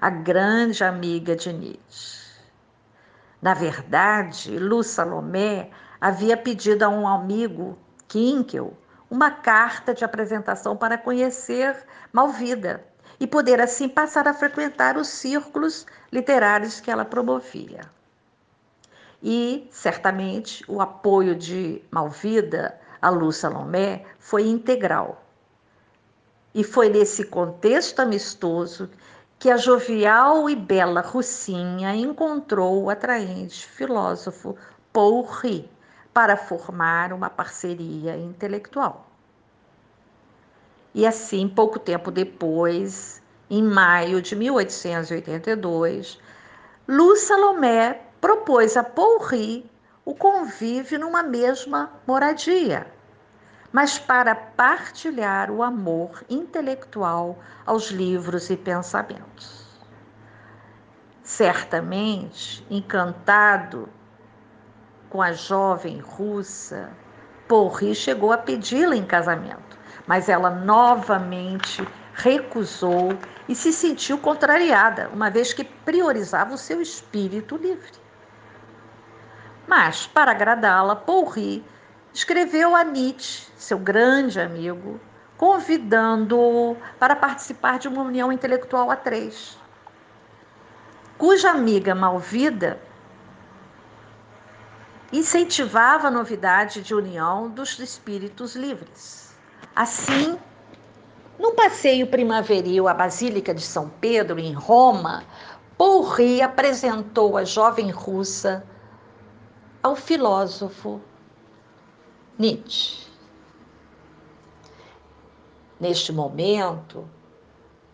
a 0.00 0.08
grande 0.08 0.82
amiga 0.82 1.36
de 1.36 1.52
Nietzsche. 1.52 2.40
Na 3.42 3.52
verdade, 3.52 4.58
Lu 4.58 4.82
Salomé 4.82 5.68
havia 6.00 6.34
pedido 6.34 6.82
a 6.82 6.88
um 6.88 7.06
amigo, 7.06 7.76
Kinkel, 8.08 8.72
uma 9.10 9.30
carta 9.30 9.92
de 9.92 10.02
apresentação 10.02 10.74
para 10.74 10.96
conhecer 10.96 11.76
Malvida 12.10 12.82
e 13.20 13.26
poder 13.26 13.60
assim 13.60 13.88
passar 13.88 14.28
a 14.28 14.34
frequentar 14.34 14.96
os 14.96 15.08
círculos 15.08 15.86
literários 16.12 16.80
que 16.80 16.90
ela 16.90 17.04
promovia. 17.04 17.80
E, 19.22 19.68
certamente, 19.72 20.64
o 20.68 20.80
apoio 20.80 21.34
de 21.34 21.82
Malvida 21.90 22.78
a 23.02 23.10
Lu 23.10 23.32
Salomé 23.32 24.04
foi 24.18 24.46
integral. 24.46 25.24
E 26.54 26.62
foi 26.62 26.88
nesse 26.88 27.24
contexto 27.24 28.00
amistoso 28.00 28.88
que 29.38 29.50
a 29.50 29.56
jovial 29.56 30.50
e 30.50 30.56
bela 30.56 31.00
Russinha 31.00 31.94
encontrou 31.94 32.84
o 32.84 32.90
atraente 32.90 33.66
filósofo 33.66 34.56
Paul 34.92 35.22
Ri 35.22 35.70
para 36.12 36.36
formar 36.36 37.12
uma 37.12 37.30
parceria 37.30 38.16
intelectual. 38.16 39.07
E 40.94 41.06
assim, 41.06 41.46
pouco 41.48 41.78
tempo 41.78 42.10
depois, 42.10 43.22
em 43.50 43.62
maio 43.62 44.22
de 44.22 44.34
1882, 44.34 46.18
Lu 46.86 47.16
Salomé 47.16 48.00
propôs 48.20 48.76
a 48.76 48.82
Paul 48.82 49.18
Ri 49.18 49.70
o 50.04 50.14
convívio 50.14 50.98
numa 50.98 51.22
mesma 51.22 51.92
moradia, 52.06 52.86
mas 53.70 53.98
para 53.98 54.34
partilhar 54.34 55.50
o 55.50 55.62
amor 55.62 56.24
intelectual 56.30 57.38
aos 57.66 57.90
livros 57.90 58.48
e 58.48 58.56
pensamentos. 58.56 59.66
Certamente, 61.22 62.66
encantado 62.70 63.88
com 65.10 65.20
a 65.20 65.32
jovem 65.32 65.98
russa, 65.98 66.90
Paul 67.46 67.68
Ri 67.68 67.94
chegou 67.94 68.32
a 68.32 68.38
pedi-la 68.38 68.96
em 68.96 69.04
casamento 69.04 69.77
mas 70.08 70.26
ela 70.30 70.48
novamente 70.48 71.86
recusou 72.14 73.16
e 73.46 73.54
se 73.54 73.74
sentiu 73.74 74.16
contrariada, 74.16 75.10
uma 75.12 75.30
vez 75.30 75.52
que 75.52 75.62
priorizava 75.62 76.54
o 76.54 76.58
seu 76.58 76.80
espírito 76.80 77.58
livre. 77.58 77.92
Mas, 79.66 80.06
para 80.06 80.30
agradá-la, 80.30 80.96
Paul 80.96 81.30
escreveu 82.12 82.74
a 82.74 82.82
Nietzsche, 82.82 83.48
seu 83.58 83.78
grande 83.78 84.40
amigo, 84.40 84.98
convidando-o 85.36 86.76
para 86.98 87.14
participar 87.14 87.78
de 87.78 87.86
uma 87.86 88.02
união 88.02 88.32
intelectual 88.32 88.90
a 88.90 88.96
três, 88.96 89.58
cuja 91.18 91.50
amiga 91.50 91.94
Malvida 91.94 92.80
incentivava 95.12 96.08
a 96.08 96.10
novidade 96.10 96.80
de 96.80 96.94
união 96.94 97.48
dos 97.50 97.78
espíritos 97.78 98.56
livres. 98.56 99.27
Assim, 99.74 100.38
num 101.38 101.54
passeio 101.54 102.06
primaveril 102.08 102.88
à 102.88 102.94
Basílica 102.94 103.54
de 103.54 103.62
São 103.62 103.88
Pedro, 104.00 104.40
em 104.40 104.52
Roma, 104.52 105.24
Pourri 105.76 106.42
apresentou 106.42 107.36
a 107.36 107.44
jovem 107.44 107.90
russa 107.90 108.64
ao 109.80 109.94
filósofo 109.94 111.00
Nietzsche. 112.36 113.06
Neste 115.78 116.12
momento, 116.12 117.08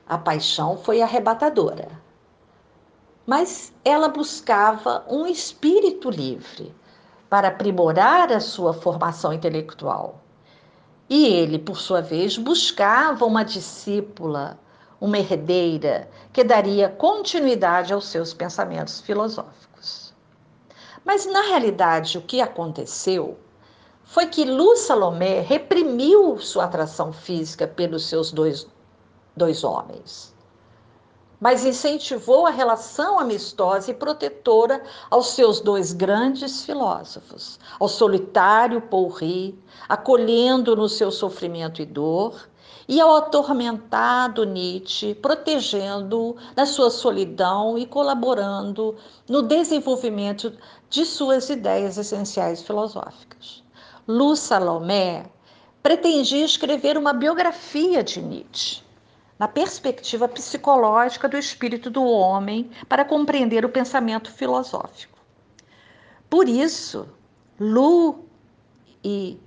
a 0.09 0.16
paixão 0.16 0.79
foi 0.79 1.03
arrebatadora, 1.03 1.90
mas 3.27 3.74
ela 3.85 4.09
buscava 4.09 5.05
um 5.07 5.27
espírito 5.27 6.09
livre 6.09 6.74
para 7.29 7.48
aprimorar 7.48 8.33
a 8.33 8.40
sua 8.40 8.72
formação 8.72 9.35
intelectual 9.35 10.23
e 11.08 11.26
ele, 11.26 11.58
por 11.58 11.78
sua 11.78 12.00
vez, 12.00 12.38
buscava 12.38 13.24
uma 13.24 13.44
discípula, 13.44 14.58
uma 15.00 15.18
herdeira, 15.18 16.08
que 16.32 16.42
daria 16.42 16.88
continuidade 16.88 17.92
aos 17.92 18.06
seus 18.06 18.32
pensamentos 18.32 19.00
filosóficos. 19.00 20.14
Mas 21.04 21.26
na 21.26 21.42
realidade, 21.42 22.16
o 22.16 22.22
que 22.22 22.40
aconteceu 22.40 23.38
foi 24.04 24.26
que 24.26 24.44
Lu 24.44 24.76
Salomé 24.76 25.40
reprimiu 25.40 26.38
sua 26.38 26.64
atração 26.64 27.12
física 27.12 27.66
pelos 27.66 28.06
seus 28.06 28.32
dois, 28.32 28.66
dois 29.36 29.62
homens, 29.62 30.34
mas 31.44 31.62
incentivou 31.62 32.46
a 32.46 32.50
relação 32.50 33.18
amistosa 33.18 33.90
e 33.90 33.94
protetora 33.94 34.83
aos 35.11 35.33
seus 35.33 35.61
dois 35.61 35.92
grandes 35.92 36.64
filósofos, 36.64 37.61
ao 37.78 37.87
solitário 37.87 38.80
Paul 38.80 39.09
Ricoeur, 39.11 39.52
acolhendo 39.87 40.74
no 40.74 40.88
seu 40.88 41.12
sofrimento 41.12 41.83
e 41.83 41.85
dor, 41.85 42.48
e 42.88 42.98
ao 42.98 43.14
atormentado 43.16 44.44
Nietzsche, 44.44 45.14
protegendo-o 45.14 46.35
na 46.57 46.64
sua 46.64 46.88
solidão 46.88 47.76
e 47.76 47.85
colaborando 47.85 48.96
no 49.28 49.42
desenvolvimento 49.42 50.50
de 50.88 51.04
suas 51.04 51.50
ideias 51.50 51.98
essenciais 51.98 52.62
filosóficas. 52.62 53.62
Lu 54.09 54.35
Salomé 54.35 55.26
pretendia 55.83 56.46
escrever 56.46 56.96
uma 56.96 57.12
biografia 57.12 58.02
de 58.02 58.22
Nietzsche, 58.22 58.84
na 59.44 59.48
perspectiva 59.48 60.26
psicológica 60.26 61.28
do 61.28 61.37
espírito 61.37 61.90
do 61.90 62.02
homem, 62.02 62.70
para 62.88 63.04
compreender 63.04 63.62
o 63.62 63.68
pensamento 63.68 64.33
filosófico. 64.33 65.18
Por 66.30 66.48
isso, 66.48 67.07
Lu 67.61 68.24
e 69.04 69.38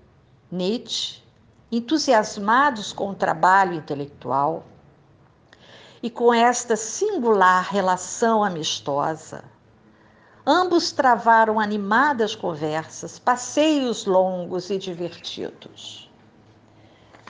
Nietzsche 0.51 1.23
entusiasmados 1.71 2.93
com 2.93 3.09
o 3.09 3.15
trabalho 3.15 3.73
intelectual 3.73 4.67
e 6.03 6.11
com 6.11 6.31
esta 6.31 6.75
singular 6.75 7.67
relação 7.67 8.43
amistosa. 8.43 9.43
Ambos 10.45 10.91
travaram 10.91 11.59
animadas 11.59 12.35
conversas, 12.35 13.17
passeios 13.17 14.05
longos 14.05 14.69
e 14.69 14.77
divertidos. 14.77 16.07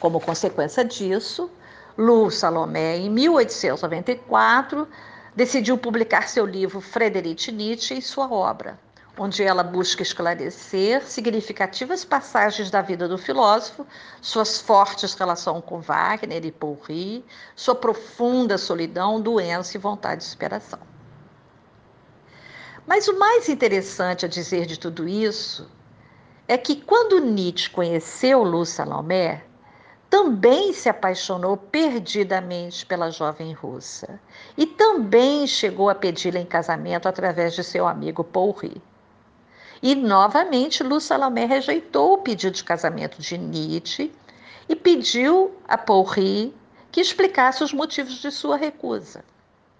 Como 0.01 0.19
consequência 0.19 0.84
disso, 0.84 1.49
Lu 1.97 2.29
Salomé, 2.29 2.97
em 2.97 3.10
1894, 3.10 4.88
decidiu 5.36 5.79
publicar 5.79 6.29
seu 6.29 6.45
livro 6.45 6.79
Friedrich 6.79 7.51
Nietzsche 7.51 7.97
e 7.97 8.01
sua 8.03 8.31
obra, 8.31 8.79
onde 9.17 9.41
ela 9.41 9.63
busca 9.63 10.03
esclarecer 10.03 11.03
significativas 11.03 12.05
passagens 12.05 12.69
da 12.69 12.83
vida 12.83 13.07
do 13.07 13.17
filósofo, 13.17 13.83
suas 14.21 14.62
fortes 14.62 15.15
relações 15.15 15.63
com 15.65 15.81
Wagner 15.81 16.45
e 16.45 16.45
Ricoeur, 16.45 17.23
sua 17.55 17.73
profunda 17.73 18.60
solidão, 18.60 19.19
doença 19.19 19.75
e 19.75 19.79
vontade 19.79 20.21
de 20.21 20.27
superação. 20.27 20.79
Mas 22.86 23.07
o 23.07 23.17
mais 23.17 23.49
interessante 23.49 24.23
a 24.23 24.29
dizer 24.29 24.67
de 24.67 24.77
tudo 24.77 25.07
isso 25.07 25.67
é 26.47 26.60
que 26.60 26.75
quando 26.75 27.19
Nietzsche 27.19 27.71
conheceu 27.71 28.43
Lu 28.43 28.65
Salomé, 28.67 29.46
também 30.10 30.72
se 30.74 30.88
apaixonou 30.89 31.58
perdidamente 31.58 32.86
pela 32.86 33.12
jovem 33.12 33.52
russa 33.54 34.20
e 34.58 34.65
também 34.65 35.46
chegou 35.46 35.89
a 35.89 35.96
pedi-la 35.96 36.39
em 36.39 36.46
casamento 36.46 37.08
através 37.08 37.54
de 37.54 37.63
seu 37.63 37.88
amigo 37.88 38.24
Paul 38.24 38.52
Ricoeur. 38.52 38.82
E 39.82 39.93
novamente 39.93 40.82
Lu 40.82 41.00
Salomé 41.00 41.46
rejeitou 41.46 42.13
o 42.13 42.17
pedido 42.20 42.54
de 42.54 42.63
casamento 42.63 43.22
de 43.22 43.38
Nietzsche 43.38 44.12
e 44.67 44.76
pediu 44.76 45.56
a 45.67 45.78
Paul 45.78 46.04
Ricoeur 46.04 46.52
que 46.91 47.02
explicasse 47.02 47.63
os 47.63 47.74
motivos 47.74 48.15
de 48.15 48.32
sua 48.32 48.58
recusa. 48.58 49.24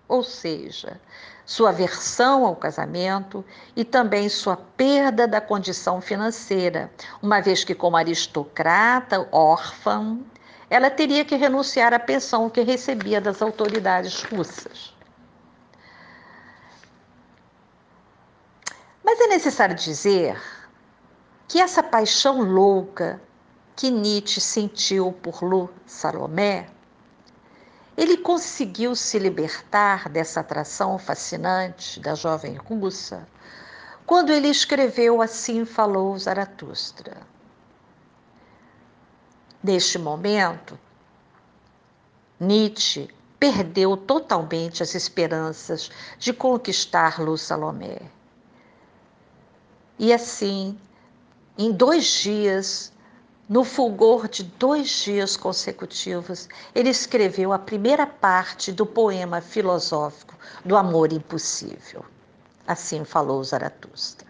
Ou 0.08 0.24
seja, 0.24 1.00
sua 1.46 1.70
aversão 1.70 2.46
ao 2.46 2.56
casamento 2.56 3.43
e 3.76 3.84
também 3.84 4.30
sua 4.30 4.58
perda 4.58 5.28
da 5.28 5.41
condição 5.41 6.02
financeira, 6.02 6.91
uma 7.22 7.41
vez 7.41 7.63
que, 7.63 7.74
como 7.74 7.98
aristocrata 7.98 9.28
órfã, 9.32 10.17
ela 10.70 10.89
teria 10.89 11.24
que 11.24 11.36
renunciar 11.36 11.93
à 11.93 12.00
pensão 12.00 12.50
que 12.50 12.62
recebia 12.62 13.22
das 13.22 13.41
autoridades 13.41 14.24
russas. 14.24 14.93
Mas 19.04 19.22
é 19.22 19.28
necessário 19.28 19.76
dizer 19.76 20.38
que 21.48 21.62
essa 21.62 21.82
paixão 21.82 22.41
louca 22.41 23.22
que 23.74 23.89
Nietzsche 23.89 24.41
sentiu 24.41 25.13
por 25.13 25.41
Lu 25.41 25.70
Salomé, 25.86 26.67
ele 27.97 28.17
conseguiu 28.17 28.95
se 28.95 29.17
libertar 29.17 30.07
dessa 30.07 30.41
atração 30.41 30.99
fascinante 30.99 31.99
da 31.99 32.13
jovem 32.13 32.55
russa 32.55 33.27
quando 34.05 34.31
ele 34.31 34.47
escreveu 34.47 35.19
Assim 35.19 35.65
Falou 35.65 36.17
Zaratustra. 36.17 37.17
Neste 39.62 39.97
momento, 39.97 40.79
Nietzsche 42.39 43.10
perdeu 43.39 43.97
totalmente 43.97 44.83
as 44.83 44.93
esperanças 44.93 45.89
de 46.19 46.31
conquistar 46.31 47.19
Lu 47.19 47.36
Salomé. 47.38 47.99
E 49.97 50.13
assim, 50.13 50.79
em 51.57 51.71
dois 51.71 52.05
dias, 52.05 52.93
no 53.49 53.63
fulgor 53.63 54.27
de 54.27 54.43
dois 54.43 54.89
dias 54.89 55.38
consecutivos, 55.38 56.49
ele 56.75 56.89
escreveu 56.89 57.53
a 57.53 57.60
primeira 57.60 58.05
parte 58.05 58.71
do 58.71 58.86
poema 58.86 59.39
filosófico 59.39 60.36
do 60.65 60.75
amor 60.75 61.13
impossível. 61.13 62.05
Assim 62.67 63.05
falou 63.05 63.41
Zaratustra. 63.43 64.27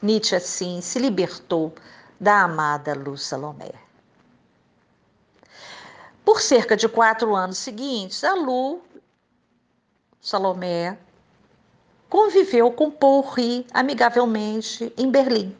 Nietzsche, 0.00 0.36
assim, 0.36 0.80
se 0.80 1.00
libertou 1.00 1.74
da 2.20 2.42
amada 2.42 2.94
Lu 2.94 3.18
Salomé. 3.18 3.72
Por 6.24 6.40
cerca 6.40 6.76
de 6.76 6.88
quatro 6.88 7.34
anos 7.34 7.58
seguintes, 7.58 8.22
a 8.22 8.34
Lu 8.34 8.80
Salomé 10.20 10.96
conviveu 12.08 12.70
com 12.70 12.90
Paul 12.90 13.22
Ricoeur 13.22 13.64
amigavelmente 13.74 14.92
em 14.96 15.10
Berlim. 15.10 15.56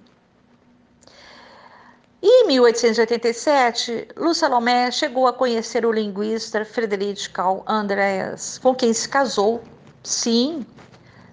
E 2.21 2.43
em 2.43 2.47
1887, 2.49 4.09
Lu 4.17 4.35
Salomé 4.35 4.91
chegou 4.91 5.29
a 5.29 5.33
conhecer 5.33 5.87
o 5.87 5.93
linguista 5.93 6.65
Friedrich 6.65 7.31
Karl 7.31 7.63
Andreas, 7.65 8.59
com 8.59 8.75
quem 8.75 8.93
se 8.93 9.09
casou. 9.09 9.63
Sim, 10.03 10.67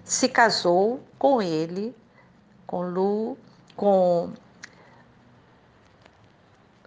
se 0.04 0.28
casou 0.28 1.00
com 1.18 1.42
ele, 1.42 1.92
com 2.68 2.82
Lu, 2.82 3.36
com 3.74 4.32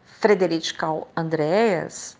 Friedrich 0.05 0.73
Karl 0.73 1.05
Andreas, 1.15 2.17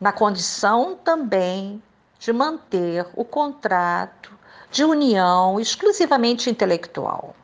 na 0.00 0.12
condição 0.12 0.96
também 1.04 1.80
de 2.18 2.32
manter 2.32 3.06
o 3.14 3.24
contrato 3.24 4.36
de 4.72 4.84
união 4.84 5.60
exclusivamente 5.60 6.50
intelectual. 6.50 7.36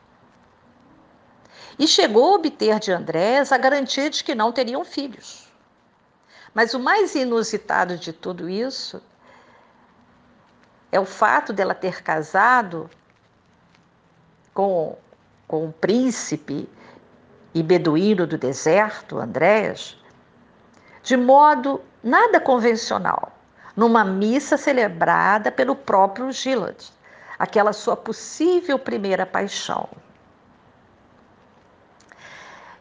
E 1.79 1.87
chegou 1.87 2.33
a 2.33 2.35
obter 2.37 2.79
de 2.79 2.91
Andrés 2.91 3.53
a 3.53 3.59
garantia 3.59 4.11
de 4.11 4.25
que 4.25 4.35
não 4.35 4.53
teriam 4.53 4.85
filhos. 4.85 5.49
Mas 6.53 6.75
o 6.75 6.81
mais 6.81 7.15
inusitado 7.15 7.97
de 7.97 8.13
tudo 8.13 8.49
isso 8.49 9.01
é 10.91 10.99
o 10.99 11.05
fato 11.05 11.53
dela 11.53 11.75
ter 11.75 12.03
casado 12.03 12.91
com, 14.53 14.97
com 15.47 15.67
um 15.67 15.73
príncipe 15.73 16.69
e 17.55 17.63
beduíno 17.63 18.27
do 18.27 18.37
deserto, 18.37 19.19
Andrés, 19.19 19.97
de 21.03 21.17
modo 21.17 21.81
nada 22.03 22.41
convencional, 22.41 23.33
numa 23.77 24.05
missa 24.05 24.57
celebrada 24.57 25.53
pelo 25.53 25.77
próprio 25.77 26.33
Gilad 26.33 26.77
aquela 27.39 27.73
sua 27.73 27.97
possível 27.97 28.79
primeira 28.79 29.25
paixão. 29.25 29.89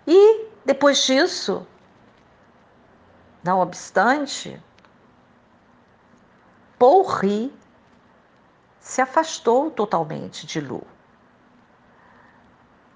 E 0.08 0.48
depois 0.64 1.06
disso, 1.06 1.68
não 3.44 3.60
obstante, 3.60 4.62
Paul 6.80 7.04
Ri 7.04 7.54
se 8.80 9.02
afastou 9.02 9.70
totalmente 9.70 10.48
de 10.48 10.62
Lu. 10.62 10.82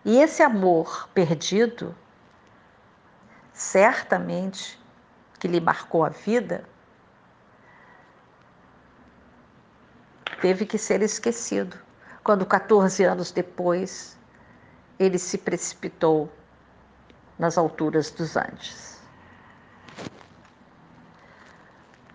E 0.06 0.19
esse 0.19 0.41
amor 0.41 1.10
perdido, 1.13 1.93
certamente 3.52 4.82
que 5.38 5.50
lhe 5.50 5.60
marcou 5.60 6.06
a 6.06 6.10
vida, 6.10 6.63
teve 10.39 10.65
que 10.65 10.78
ser 10.78 11.02
esquecido, 11.02 11.78
quando 12.24 12.45
14 12.45 13.04
anos 13.04 13.32
depois 13.32 14.17
ele 14.97 15.19
se 15.19 15.38
precipitou 15.38 16.32
nas 17.41 17.58
alturas 17.58 18.12
dos 18.12 18.38
Andes. 18.38 18.99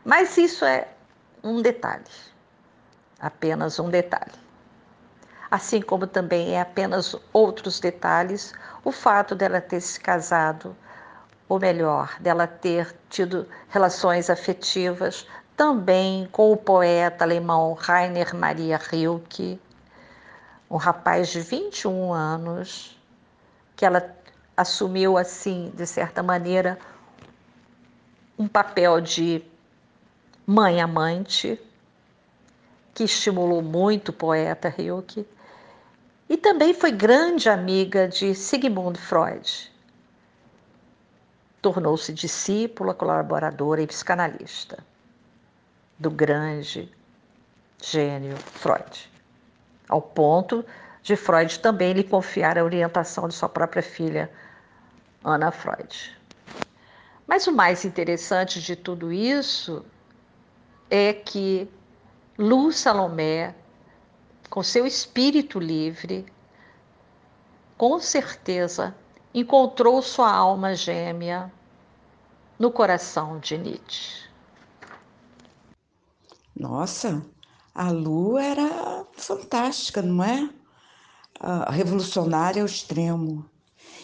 Mas 0.05 0.39
isso 0.39 0.65
é 0.65 0.87
um 1.43 1.61
detalhe, 1.61 2.05
apenas 3.19 3.81
um 3.81 3.91
detalhe. 3.91 4.47
assim 5.51 5.81
como 5.81 6.07
também 6.07 6.55
é 6.55 6.61
apenas 6.61 7.17
outros 7.33 7.81
detalhes 7.81 8.53
o 8.85 8.93
fato 8.93 9.35
dela 9.35 9.61
ter 9.61 9.81
se 9.81 9.99
casado, 9.99 10.77
ou 11.49 11.59
melhor, 11.59 12.17
dela 12.21 12.47
ter 12.47 12.95
tido 13.09 13.49
relações 13.69 14.31
afetivas 14.31 15.27
também 15.57 16.29
com 16.31 16.53
o 16.53 16.57
poeta 16.57 17.25
alemão 17.25 17.73
Rainer 17.75 18.35
Maria 18.35 18.77
Rilke, 18.77 19.61
um 20.71 20.77
rapaz 20.77 21.29
de 21.29 21.41
21 21.41 22.13
anos, 22.13 22.97
que 23.75 23.85
ela 23.85 24.01
assumiu 24.57 25.19
assim, 25.19 25.71
de 25.75 25.87
certa 25.87 26.23
maneira, 26.23 26.79
um 28.39 28.49
papel 28.49 29.01
de 29.01 29.45
mãe 30.47 30.81
amante, 30.81 31.61
que 32.95 33.05
estimulou 33.05 33.61
muito 33.61 34.09
o 34.09 34.13
poeta 34.13 34.69
Rilke, 34.69 35.27
e 36.29 36.37
também 36.37 36.73
foi 36.73 36.91
grande 36.91 37.49
amiga 37.49 38.09
de 38.09 38.35
Sigmund 38.35 38.99
Freud. 38.99 39.73
Tornou-se 41.61 42.13
discípula, 42.13 42.95
colaboradora 42.95 43.83
e 43.83 43.87
psicanalista 43.87 44.79
do 45.99 46.11
grande 46.11 46.91
gênio 47.83 48.37
Freud, 48.37 49.11
ao 49.89 50.01
ponto 50.01 50.65
de 51.03 51.15
Freud 51.17 51.61
também 51.61 51.93
lhe 51.93 52.03
confiar 52.03 52.59
a 52.59 52.65
orientação 52.65 53.29
de 53.29 53.35
sua 53.35 53.49
própria 53.49 53.83
filha, 53.83 54.31
Ana 55.29 55.51
Freud. 55.51 56.17
Mas 57.27 57.47
o 57.47 57.53
mais 57.53 57.85
interessante 57.85 58.63
de 58.63 58.77
tudo 58.77 59.13
isso 59.13 59.85
é 60.89 61.13
que 61.13 61.69
Lu 62.39 62.71
Salomé, 62.71 63.55
com 64.49 64.63
seu 64.63 64.87
espírito 64.87 65.59
livre, 65.59 66.25
com 67.77 67.99
certeza 67.99 68.95
encontrou 69.35 70.01
sua 70.01 70.33
alma 70.33 70.75
gêmea 70.75 71.53
no 72.59 72.71
coração 72.71 73.41
de 73.41 73.59
Nietzsche. 73.59 74.29
Nossa, 76.55 77.27
a 77.75 77.91
Lu 77.91 78.39
era 78.39 79.05
fantástica, 79.15 80.01
não 80.01 80.23
é? 80.25 80.49
Revolucionária 81.71 82.63
ao 82.63 82.67
extremo. 82.67 83.51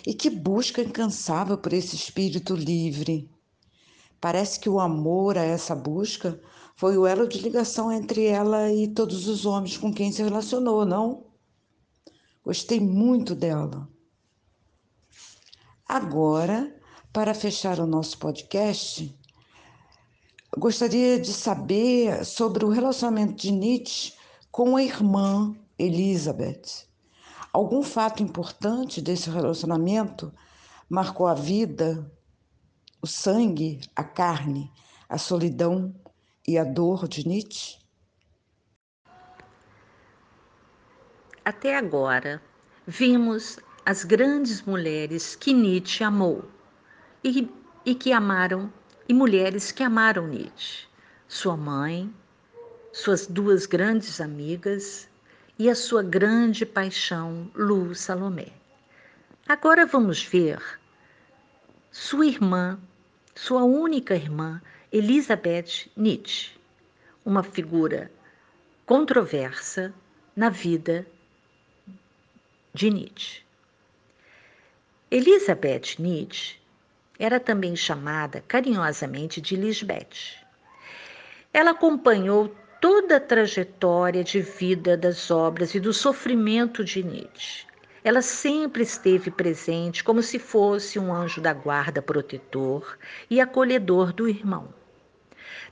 E 0.07 0.15
que 0.15 0.29
busca 0.29 0.83
incansável 0.83 1.57
por 1.57 1.73
esse 1.73 1.95
espírito 1.95 2.55
livre. 2.55 3.31
Parece 4.21 4.59
que 4.61 4.69
o 4.69 4.81
amor 4.81 5.37
a 5.37 5.45
essa 5.45 5.75
busca 5.75 6.41
foi 6.77 6.97
o 6.97 7.07
elo 7.07 7.29
de 7.29 7.38
ligação 7.38 7.93
entre 7.93 8.25
ela 8.25 8.73
e 8.73 8.88
todos 8.88 9.29
os 9.29 9.47
homens 9.47 9.77
com 9.77 9.93
quem 9.93 10.11
se 10.11 10.23
relacionou, 10.23 10.85
não? 10.85 11.27
Gostei 12.45 12.81
muito 12.81 13.35
dela. 13.35 13.88
Agora, 15.87 16.75
para 17.12 17.35
fechar 17.35 17.79
o 17.79 17.87
nosso 17.87 18.19
podcast, 18.19 19.15
gostaria 20.57 21.21
de 21.21 21.33
saber 21.33 22.25
sobre 22.25 22.65
o 22.65 22.71
relacionamento 22.71 23.35
de 23.35 23.53
Nietzsche 23.53 24.15
com 24.51 24.77
a 24.77 24.83
irmã 24.83 25.55
Elizabeth. 25.79 26.87
Algum 27.53 27.83
fato 27.83 28.23
importante 28.23 29.03
desse 29.03 29.29
relacionamento 29.29 30.33
marcou 30.88 31.27
a 31.27 31.35
vida, 31.35 32.11
o 33.03 33.07
sangue, 33.07 33.79
a 33.95 34.03
carne, 34.03 34.73
a 35.07 35.19
solidão 35.19 35.95
e 36.49 36.57
a 36.57 36.65
dor 36.65 37.07
de 37.07 37.29
Nietzsche? 37.29 37.79
Até 41.45 41.77
agora, 41.77 42.43
vimos 42.87 43.59
as 43.85 44.03
grandes 44.03 44.62
mulheres 44.62 45.37
que 45.37 45.53
Nietzsche 45.53 46.03
amou 46.03 46.49
e, 47.23 47.51
e 47.85 47.95
que 47.95 48.12
amaram 48.12 48.73
e 49.07 49.12
mulheres 49.12 49.71
que 49.71 49.83
amaram 49.83 50.27
Nietzsche, 50.27 50.87
sua 51.29 51.57
mãe, 51.57 52.15
suas 52.93 53.27
duas 53.27 53.67
grandes 53.67 54.23
amigas 54.23 55.07
e 55.59 55.69
a 55.69 55.75
sua 55.75 56.03
grande 56.03 56.65
paixão, 56.65 57.51
Lu 57.55 57.95
Salomé. 57.95 58.49
Agora 59.47 59.85
vamos 59.85 60.23
ver 60.23 60.61
sua 61.91 62.27
irmã, 62.27 62.79
sua 63.35 63.62
única 63.62 64.15
irmã, 64.15 64.62
Elizabeth 64.91 65.91
Nietzsche, 65.97 66.53
uma 67.25 67.43
figura 67.43 68.11
controversa 68.87 69.95
na 70.35 70.49
vida 70.49 71.07
de 72.73 72.91
Nietzsche. 72.91 73.43
Elizabeth 75.11 75.99
Nietzsche 75.99 76.57
era 77.19 77.38
também 77.38 77.77
chamada 77.77 78.43
carinhosamente 78.49 79.41
de 79.41 79.55
Lisbeth. 79.55 80.41
Ela 81.53 81.73
acompanhou 81.73 82.55
toda 82.83 83.18
a 83.18 83.21
trajetória 83.21 84.25
de 84.25 84.40
vida 84.40 84.97
das 84.97 85.31
obras 85.31 85.73
e 85.73 85.79
do 85.79 85.92
sofrimento 85.92 86.83
de 86.83 87.01
Nietzsche. 87.05 87.64
Ela 88.03 88.21
sempre 88.21 88.83
esteve 88.83 89.31
presente 89.31 90.03
como 90.03 90.21
se 90.21 90.37
fosse 90.37 90.99
um 90.99 91.14
anjo 91.14 91.40
da 91.40 91.53
guarda 91.53 92.03
protetor 92.03 92.99
e 93.31 93.40
acolhedor 93.40 94.12
do 94.12 94.29
irmão. 94.29 94.75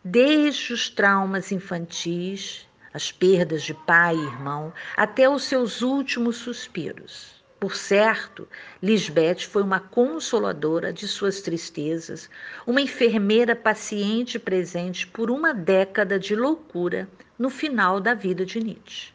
Desde 0.05 0.73
os 0.73 0.89
traumas 0.89 1.51
infantis, 1.51 2.69
as 2.95 3.11
perdas 3.11 3.65
de 3.65 3.75
pai 3.75 4.15
e 4.15 4.23
irmão, 4.27 4.73
até 4.97 5.29
os 5.29 5.43
seus 5.43 5.83
últimos 5.83 6.37
suspiros. 6.37 7.40
Por 7.61 7.77
certo, 7.77 8.49
Lisbeth 8.83 9.41
foi 9.41 9.63
uma 9.63 9.79
consoladora 9.79 10.95
de 10.95 11.07
suas 11.07 11.43
tristezas, 11.43 12.31
uma 12.67 12.81
enfermeira 12.81 13.55
paciente 13.55 14.39
presente 14.39 15.07
por 15.07 15.31
uma 15.31 15.53
década 15.53 16.19
de 16.19 16.35
loucura 16.35 17.07
no 17.39 17.51
final 17.51 18.01
da 18.01 18.15
vida 18.15 18.47
de 18.47 18.59
Nietzsche. 18.61 19.13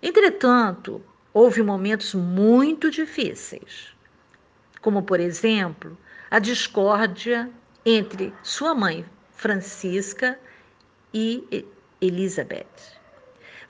Entretanto, 0.00 1.04
houve 1.32 1.60
momentos 1.60 2.14
muito 2.14 2.88
difíceis, 2.88 3.92
como, 4.80 5.02
por 5.02 5.18
exemplo, 5.18 5.98
a 6.30 6.38
discórdia 6.38 7.50
entre 7.84 8.32
sua 8.44 8.76
mãe, 8.76 9.04
Francisca, 9.32 10.38
e 11.12 11.66
Elizabeth. 12.00 13.03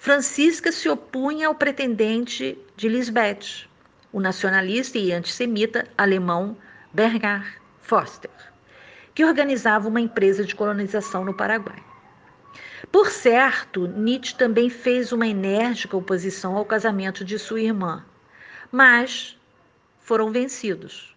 Francisca 0.04 0.70
se 0.70 0.86
opunha 0.86 1.48
ao 1.48 1.54
pretendente 1.54 2.58
de 2.76 2.90
Lisbeth, 2.90 3.66
o 4.12 4.20
nacionalista 4.20 4.98
e 4.98 5.10
antissemita 5.10 5.88
alemão 5.96 6.58
Bernhard 6.92 7.50
Foster, 7.80 8.30
que 9.14 9.24
organizava 9.24 9.88
uma 9.88 10.02
empresa 10.02 10.44
de 10.44 10.54
colonização 10.54 11.24
no 11.24 11.32
Paraguai. 11.32 11.82
Por 12.92 13.08
certo, 13.08 13.86
Nietzsche 13.86 14.34
também 14.36 14.68
fez 14.68 15.10
uma 15.10 15.26
enérgica 15.26 15.96
oposição 15.96 16.54
ao 16.54 16.66
casamento 16.66 17.24
de 17.24 17.38
sua 17.38 17.62
irmã, 17.62 18.04
mas 18.70 19.38
foram 20.00 20.30
vencidos, 20.30 21.16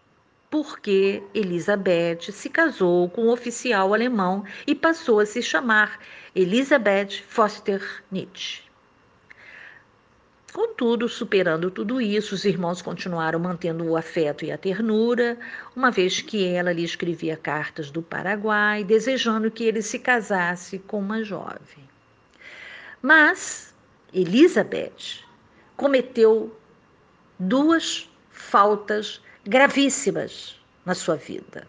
porque 0.50 1.22
Elizabeth 1.34 2.32
se 2.32 2.50
casou 2.50 3.10
com 3.10 3.26
um 3.26 3.32
oficial 3.32 3.94
alemão 3.94 4.46
e 4.66 4.74
passou 4.74 5.20
a 5.20 5.26
se 5.26 5.42
chamar 5.42 6.00
Elizabeth 6.34 7.22
Foster 7.28 7.86
Nietzsche. 8.10 8.67
Contudo, 10.58 11.08
superando 11.08 11.70
tudo 11.70 12.02
isso, 12.02 12.34
os 12.34 12.44
irmãos 12.44 12.82
continuaram 12.82 13.38
mantendo 13.38 13.86
o 13.86 13.96
afeto 13.96 14.44
e 14.44 14.52
a 14.52 14.58
ternura, 14.58 15.38
uma 15.76 15.92
vez 15.92 16.20
que 16.20 16.48
ela 16.48 16.74
lhe 16.74 16.84
escrevia 16.84 17.38
cartas 17.38 17.92
do 17.92 18.02
Paraguai, 18.02 18.84
desejando 18.84 19.52
que 19.52 19.66
ele 19.66 19.84
se 19.84 20.00
casasse 20.00 20.80
com 20.80 20.98
uma 20.98 21.24
jovem. 21.24 21.88
Mas 23.04 23.72
Elizabeth 24.12 25.24
cometeu 25.76 26.58
duas 27.38 28.10
faltas 28.32 29.22
gravíssimas 29.46 30.60
na 30.84 30.96
sua 30.96 31.18
vida. 31.18 31.68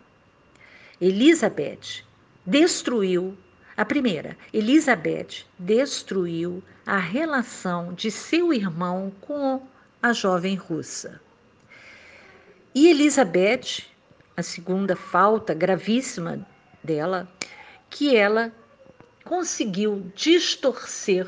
Elizabeth 0.98 2.03
destruiu 2.46 3.37
a 3.77 3.85
primeira, 3.85 4.35
Elizabeth 4.51 5.44
destruiu 5.59 6.62
a 6.88 6.96
relação 6.96 7.92
de 7.92 8.11
seu 8.11 8.51
irmão 8.51 9.12
com 9.20 9.62
a 10.03 10.14
jovem 10.14 10.55
russa. 10.55 11.20
E 12.74 12.88
Elizabeth, 12.88 13.85
a 14.35 14.42
segunda 14.42 14.96
falta 14.96 15.53
gravíssima 15.53 16.48
dela, 16.83 17.29
que 17.90 18.16
ela 18.16 18.51
conseguiu 19.22 20.11
distorcer 20.14 21.27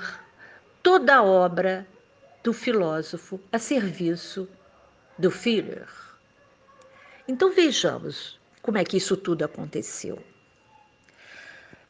toda 0.82 1.16
a 1.16 1.22
obra 1.22 1.86
do 2.42 2.54
filósofo 2.54 3.38
a 3.52 3.58
serviço 3.58 4.48
do 5.18 5.30
Führer. 5.30 5.90
Então 7.28 7.52
vejamos 7.52 8.40
como 8.62 8.78
é 8.78 8.84
que 8.84 8.96
isso 8.96 9.14
tudo 9.14 9.44
aconteceu. 9.44 10.18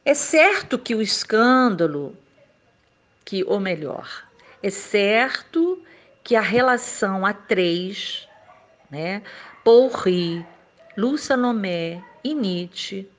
É 0.03 0.13
certo 0.13 0.77
que 0.77 0.93
o 0.93 1.01
escândalo, 1.01 2.17
que 3.25 3.43
ou 3.43 3.59
melhor, 3.59 4.27
É 4.63 4.69
certo 4.69 5.81
que 6.23 6.35
a 6.35 6.41
relação 6.41 7.25
a 7.25 7.33
três, 7.33 8.27
né, 8.91 9.23
Paul 9.63 9.89
Rie, 9.89 10.45
Lu 10.95 11.17
Salomé 11.17 12.03
e 12.23 12.35
Nietzsche, 12.35 13.09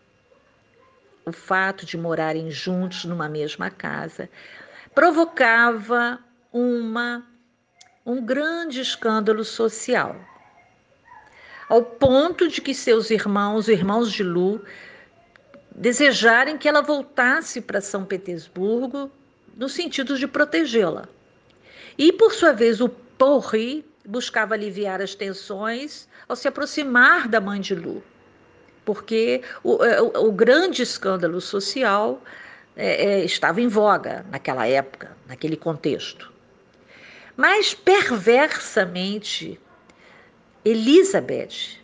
o 1.24 1.32
fato 1.32 1.84
de 1.84 1.96
morarem 1.96 2.50
juntos 2.50 3.04
numa 3.04 3.28
mesma 3.28 3.70
casa, 3.70 4.28
provocava 4.94 6.18
uma, 6.52 7.26
um 8.04 8.24
grande 8.24 8.80
escândalo 8.80 9.44
social, 9.44 10.14
ao 11.68 11.82
ponto 11.82 12.48
de 12.48 12.60
que 12.60 12.74
seus 12.74 13.10
irmãos, 13.10 13.60
os 13.60 13.68
irmãos 13.68 14.12
de 14.12 14.22
Lu, 14.22 14.64
desejarem 15.74 16.58
que 16.58 16.68
ela 16.68 16.82
voltasse 16.82 17.60
para 17.60 17.80
São 17.80 18.04
Petersburgo 18.04 19.10
no 19.56 19.68
sentido 19.68 20.18
de 20.18 20.26
protegê-la. 20.26 21.08
E, 21.98 22.12
por 22.12 22.32
sua 22.32 22.52
vez, 22.52 22.80
o 22.80 22.88
Porri 22.88 23.84
buscava 24.04 24.54
aliviar 24.54 25.00
as 25.00 25.14
tensões 25.14 26.08
ao 26.28 26.34
se 26.34 26.48
aproximar 26.48 27.28
da 27.28 27.40
mãe 27.40 27.60
de 27.60 27.74
Lu, 27.74 28.02
porque 28.84 29.42
o, 29.62 29.84
é, 29.84 30.00
o, 30.00 30.28
o 30.28 30.32
grande 30.32 30.82
escândalo 30.82 31.40
social 31.40 32.22
é, 32.76 33.20
é, 33.20 33.24
estava 33.24 33.60
em 33.60 33.68
voga 33.68 34.24
naquela 34.30 34.66
época, 34.66 35.16
naquele 35.28 35.56
contexto. 35.56 36.32
Mas, 37.36 37.74
perversamente, 37.74 39.60
Elizabeth 40.64 41.80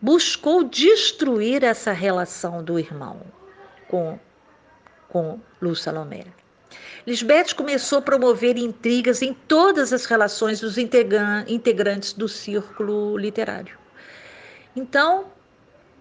buscou 0.00 0.64
destruir 0.64 1.64
essa 1.64 1.92
relação 1.92 2.62
do 2.62 2.78
irmão 2.78 3.20
com, 3.88 4.18
com 5.08 5.40
Lu 5.60 5.74
Salomé. 5.74 6.24
Lisbeth 7.06 7.54
começou 7.54 7.98
a 7.98 8.02
promover 8.02 8.56
intrigas 8.56 9.22
em 9.22 9.32
todas 9.32 9.92
as 9.92 10.06
relações 10.06 10.60
dos 10.60 10.76
integrantes 10.76 12.12
do 12.12 12.28
círculo 12.28 13.16
literário. 13.16 13.78
Então, 14.74 15.26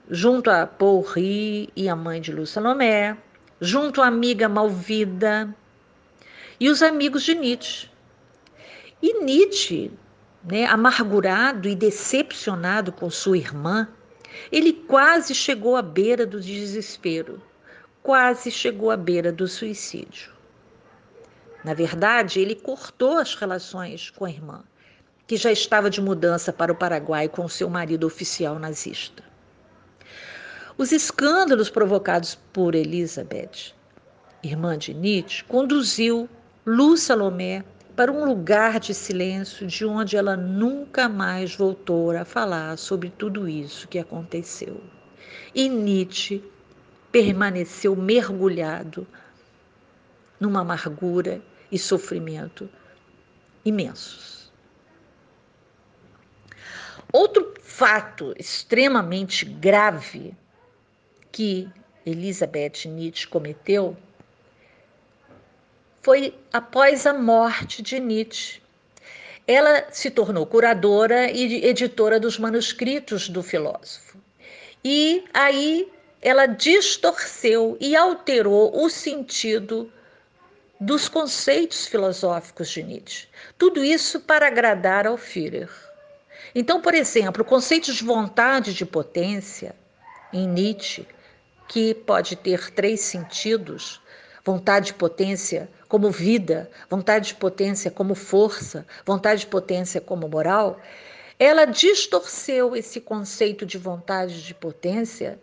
junto 0.09 0.49
a 0.49 0.65
Paul 0.65 1.01
Rie 1.01 1.69
e 1.75 1.87
a 1.87 1.95
mãe 1.95 2.19
de 2.19 2.31
Lu 2.31 2.45
Salomé, 2.45 3.15
junto 3.61 4.01
à 4.01 4.07
amiga 4.07 4.49
Malvida 4.49 5.55
e 6.59 6.69
os 6.69 6.81
amigos 6.81 7.23
de 7.23 7.35
Nietzsche. 7.35 7.89
E 9.01 9.23
Nietzsche, 9.23 9.91
né, 10.43 10.65
amargurado 10.65 11.69
e 11.69 11.75
decepcionado 11.75 12.91
com 12.91 13.09
sua 13.09 13.37
irmã, 13.37 13.87
ele 14.51 14.73
quase 14.73 15.33
chegou 15.35 15.75
à 15.75 15.81
beira 15.81 16.25
do 16.25 16.41
desespero, 16.41 17.41
quase 18.01 18.49
chegou 18.49 18.89
à 18.89 18.97
beira 18.97 19.31
do 19.31 19.47
suicídio. 19.47 20.34
Na 21.65 21.73
verdade, 21.73 22.39
ele 22.39 22.53
cortou 22.53 23.17
as 23.17 23.33
relações 23.33 24.11
com 24.11 24.23
a 24.23 24.29
irmã, 24.29 24.63
que 25.25 25.35
já 25.35 25.51
estava 25.51 25.89
de 25.89 25.99
mudança 25.99 26.53
para 26.53 26.71
o 26.71 26.75
Paraguai 26.75 27.27
com 27.27 27.49
seu 27.49 27.67
marido 27.67 28.05
oficial 28.05 28.59
nazista. 28.59 29.23
Os 30.77 30.91
escândalos 30.91 31.67
provocados 31.67 32.35
por 32.53 32.75
Elizabeth, 32.75 33.73
irmã 34.43 34.77
de 34.77 34.93
Nietzsche, 34.93 35.43
conduziu 35.45 36.29
Lu 36.67 36.95
Salomé 36.95 37.65
para 37.95 38.11
um 38.11 38.25
lugar 38.25 38.79
de 38.79 38.93
silêncio 38.93 39.65
de 39.65 39.87
onde 39.87 40.15
ela 40.15 40.37
nunca 40.37 41.09
mais 41.09 41.55
voltou 41.55 42.11
a 42.11 42.23
falar 42.23 42.77
sobre 42.77 43.09
tudo 43.09 43.49
isso 43.49 43.87
que 43.87 43.97
aconteceu. 43.97 44.83
E 45.55 45.67
Nietzsche 45.67 46.43
permaneceu 47.11 47.95
mergulhado 47.95 49.07
numa 50.39 50.61
amargura 50.61 51.41
e 51.75 51.77
sofrimento 51.77 52.69
imensos. 53.65 54.49
Outro 57.11 57.53
fato 57.61 58.33
extremamente 58.39 59.43
grave 59.43 60.33
que 61.33 61.69
Elizabeth 62.05 62.85
Nietzsche 62.85 63.27
cometeu 63.27 63.97
foi 66.01 66.33
após 66.53 67.05
a 67.05 67.13
morte 67.13 67.81
de 67.81 67.99
Nietzsche. 67.99 68.61
Ela 69.45 69.91
se 69.91 70.09
tornou 70.09 70.45
curadora 70.45 71.29
e 71.29 71.65
editora 71.65 72.21
dos 72.21 72.39
manuscritos 72.39 73.27
do 73.27 73.43
filósofo. 73.43 74.17
E 74.81 75.25
aí 75.33 75.91
ela 76.21 76.45
distorceu 76.45 77.75
e 77.81 77.97
alterou 77.97 78.81
o 78.81 78.89
sentido 78.89 79.91
dos 80.79 81.07
conceitos 81.07 81.87
filosóficos 81.87 82.69
de 82.69 82.83
Nietzsche. 82.83 83.27
Tudo 83.57 83.83
isso 83.83 84.19
para 84.19 84.47
agradar 84.47 85.07
ao 85.07 85.17
Führer. 85.17 85.69
Então, 86.53 86.81
por 86.81 86.93
exemplo, 86.93 87.41
o 87.41 87.45
conceito 87.45 87.93
de 87.93 88.03
vontade 88.03 88.73
de 88.73 88.85
potência 88.85 89.75
em 90.31 90.47
Nietzsche, 90.47 91.07
que 91.67 91.93
pode 91.93 92.35
ter 92.35 92.71
três 92.71 93.01
sentidos: 93.01 94.01
vontade 94.43 94.87
de 94.87 94.93
potência 94.93 95.69
como 95.87 96.11
vida, 96.11 96.69
vontade 96.89 97.27
de 97.27 97.35
potência 97.35 97.89
como 97.89 98.15
força, 98.15 98.85
vontade 99.05 99.41
de 99.41 99.47
potência 99.47 100.01
como 100.01 100.27
moral, 100.27 100.79
ela 101.39 101.65
distorceu 101.65 102.75
esse 102.75 102.99
conceito 102.99 103.65
de 103.65 103.77
vontade 103.77 104.43
de 104.43 104.53
potência 104.53 105.39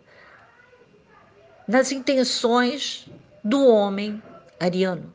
nas 1.67 1.91
intenções 1.91 3.07
do 3.43 3.65
homem 3.65 4.21
ariano. 4.59 5.13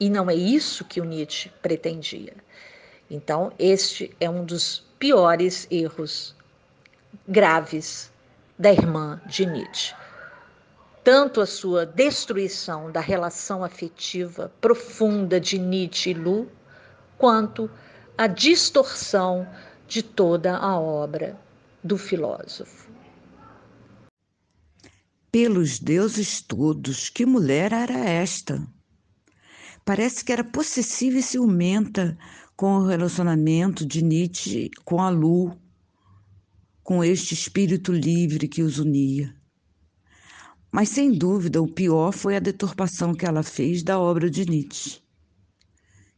E 0.00 0.10
não 0.10 0.30
é 0.30 0.34
isso 0.34 0.84
que 0.84 1.00
o 1.00 1.04
Nietzsche 1.04 1.50
pretendia. 1.60 2.34
Então, 3.10 3.52
este 3.58 4.14
é 4.18 4.28
um 4.28 4.44
dos 4.44 4.84
piores 4.98 5.66
erros 5.70 6.34
graves 7.28 8.10
da 8.58 8.72
irmã 8.72 9.20
de 9.26 9.44
Nietzsche. 9.44 9.94
Tanto 11.04 11.40
a 11.40 11.46
sua 11.46 11.84
destruição 11.84 12.90
da 12.90 13.00
relação 13.00 13.64
afetiva 13.64 14.52
profunda 14.60 15.40
de 15.40 15.58
Nietzsche 15.58 16.10
e 16.10 16.14
Lu, 16.14 16.48
quanto 17.18 17.70
a 18.16 18.26
distorção 18.26 19.46
de 19.86 20.02
toda 20.02 20.56
a 20.56 20.78
obra 20.78 21.38
do 21.82 21.98
filósofo. 21.98 22.90
Pelos 25.30 25.78
deuses 25.78 26.40
todos, 26.40 27.08
que 27.08 27.26
mulher 27.26 27.72
era 27.72 27.98
esta? 27.98 28.62
Parece 29.84 30.24
que 30.24 30.32
era 30.32 30.44
possessiva 30.44 31.18
e 31.18 31.22
ciumenta 31.22 32.16
com 32.56 32.76
o 32.76 32.86
relacionamento 32.86 33.84
de 33.84 34.02
Nietzsche 34.02 34.70
com 34.84 35.00
a 35.00 35.10
Lu, 35.10 35.56
com 36.82 37.02
este 37.02 37.34
espírito 37.34 37.92
livre 37.92 38.46
que 38.46 38.62
os 38.62 38.78
unia. 38.78 39.34
Mas 40.70 40.88
sem 40.88 41.12
dúvida 41.12 41.60
o 41.60 41.70
pior 41.70 42.12
foi 42.12 42.36
a 42.36 42.40
deturpação 42.40 43.14
que 43.14 43.26
ela 43.26 43.42
fez 43.42 43.82
da 43.82 43.98
obra 43.98 44.30
de 44.30 44.48
Nietzsche. 44.48 45.00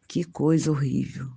Que 0.06 0.24
coisa 0.24 0.70
horrível. 0.70 1.28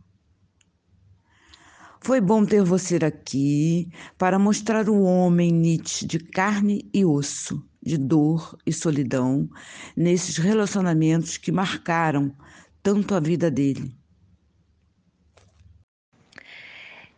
Foi 2.02 2.22
bom 2.22 2.46
ter 2.46 2.64
você 2.64 2.98
aqui 2.98 3.90
para 4.18 4.38
mostrar 4.38 4.88
o 4.88 5.02
homem 5.02 5.52
Nietzsche 5.52 6.06
de 6.06 6.20
carne 6.20 6.90
e 6.94 7.04
osso, 7.04 7.67
de 7.88 7.98
dor 7.98 8.58
e 8.66 8.74
solidão 8.74 9.50
nesses 9.96 10.38
relacionamentos 10.38 11.38
que 11.38 11.52
marcaram 11.52 12.36
tanto 12.84 13.16
a 13.16 13.20
vida 13.20 13.50
dele. 13.50 13.96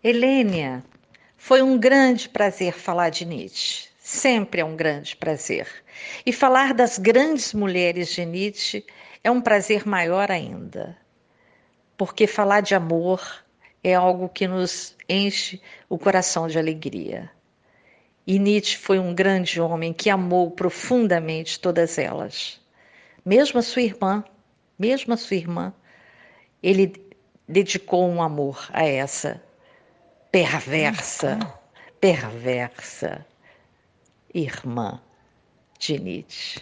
Helênia, 0.04 0.84
foi 1.36 1.62
um 1.62 1.78
grande 1.78 2.30
prazer 2.30 2.74
falar 2.74 3.10
de 3.10 3.26
Nietzsche. 3.26 3.89
Sempre 3.98 4.62
é 4.62 4.66
um 4.66 4.76
grande 4.76 5.16
prazer. 5.16 5.68
E 6.26 6.32
falar 6.32 6.74
das 6.74 6.98
grandes 6.98 7.54
mulheres 7.54 8.10
de 8.10 8.26
Nietzsche 8.26 8.86
é 9.24 9.30
um 9.30 9.41
prazer 9.41 9.88
maior 9.88 10.32
ainda. 10.32 10.98
Porque 11.98 12.28
falar 12.28 12.62
de 12.62 12.76
amor 12.76 13.22
é 13.84 13.93
algo 13.96 14.30
que 14.30 14.48
nos 14.48 14.96
enche 15.08 15.62
o 15.89 15.98
coração 15.98 16.48
de 16.48 16.58
alegria. 16.58 17.30
E 18.30 18.38
Nietzsche 18.38 18.78
foi 18.78 19.00
um 19.00 19.12
grande 19.12 19.60
homem 19.60 19.92
que 19.92 20.08
amou 20.08 20.52
profundamente 20.52 21.60
todas 21.60 21.98
elas. 21.98 22.62
Mesmo 23.26 23.58
a 23.58 23.64
sua 23.64 23.82
irmã, 23.82 24.24
mesmo 24.78 25.16
a 25.16 25.18
sua 25.18 25.36
irmã, 25.36 25.74
ele 26.62 26.94
dedicou 27.48 28.08
um 28.08 28.22
amor 28.22 28.70
a 28.72 28.86
essa 28.86 29.44
perversa, 30.32 31.40
perversa 32.00 33.26
irmã 34.32 35.02
de 35.80 36.00
Nietzsche. 36.00 36.62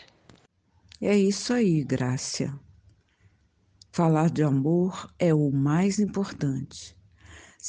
É 1.02 1.18
isso 1.18 1.52
aí, 1.52 1.84
Grácia. 1.84 2.58
Falar 3.92 4.30
de 4.30 4.42
amor 4.42 5.14
é 5.20 5.34
o 5.34 5.52
mais 5.52 6.00
importante. 6.00 6.97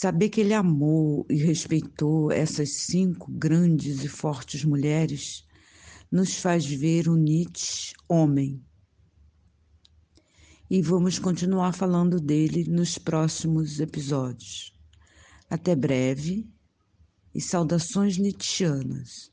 Saber 0.01 0.29
que 0.29 0.43
ele 0.43 0.55
amou 0.55 1.27
e 1.29 1.35
respeitou 1.35 2.31
essas 2.31 2.71
cinco 2.71 3.33
grandes 3.33 4.05
e 4.05 4.09
fortes 4.09 4.65
mulheres 4.65 5.45
nos 6.09 6.37
faz 6.37 6.65
ver 6.65 7.09
o 7.09 7.17
Nietzsche 7.17 7.95
homem. 8.09 8.65
e 10.71 10.81
vamos 10.81 11.19
continuar 11.19 11.73
falando 11.73 12.21
dele 12.21 12.63
nos 12.71 12.97
próximos 12.97 13.81
episódios. 13.81 14.73
Até 15.51 15.75
breve 15.75 16.49
e 17.35 17.41
saudações 17.41 18.19
nietzschianas. 18.19 19.33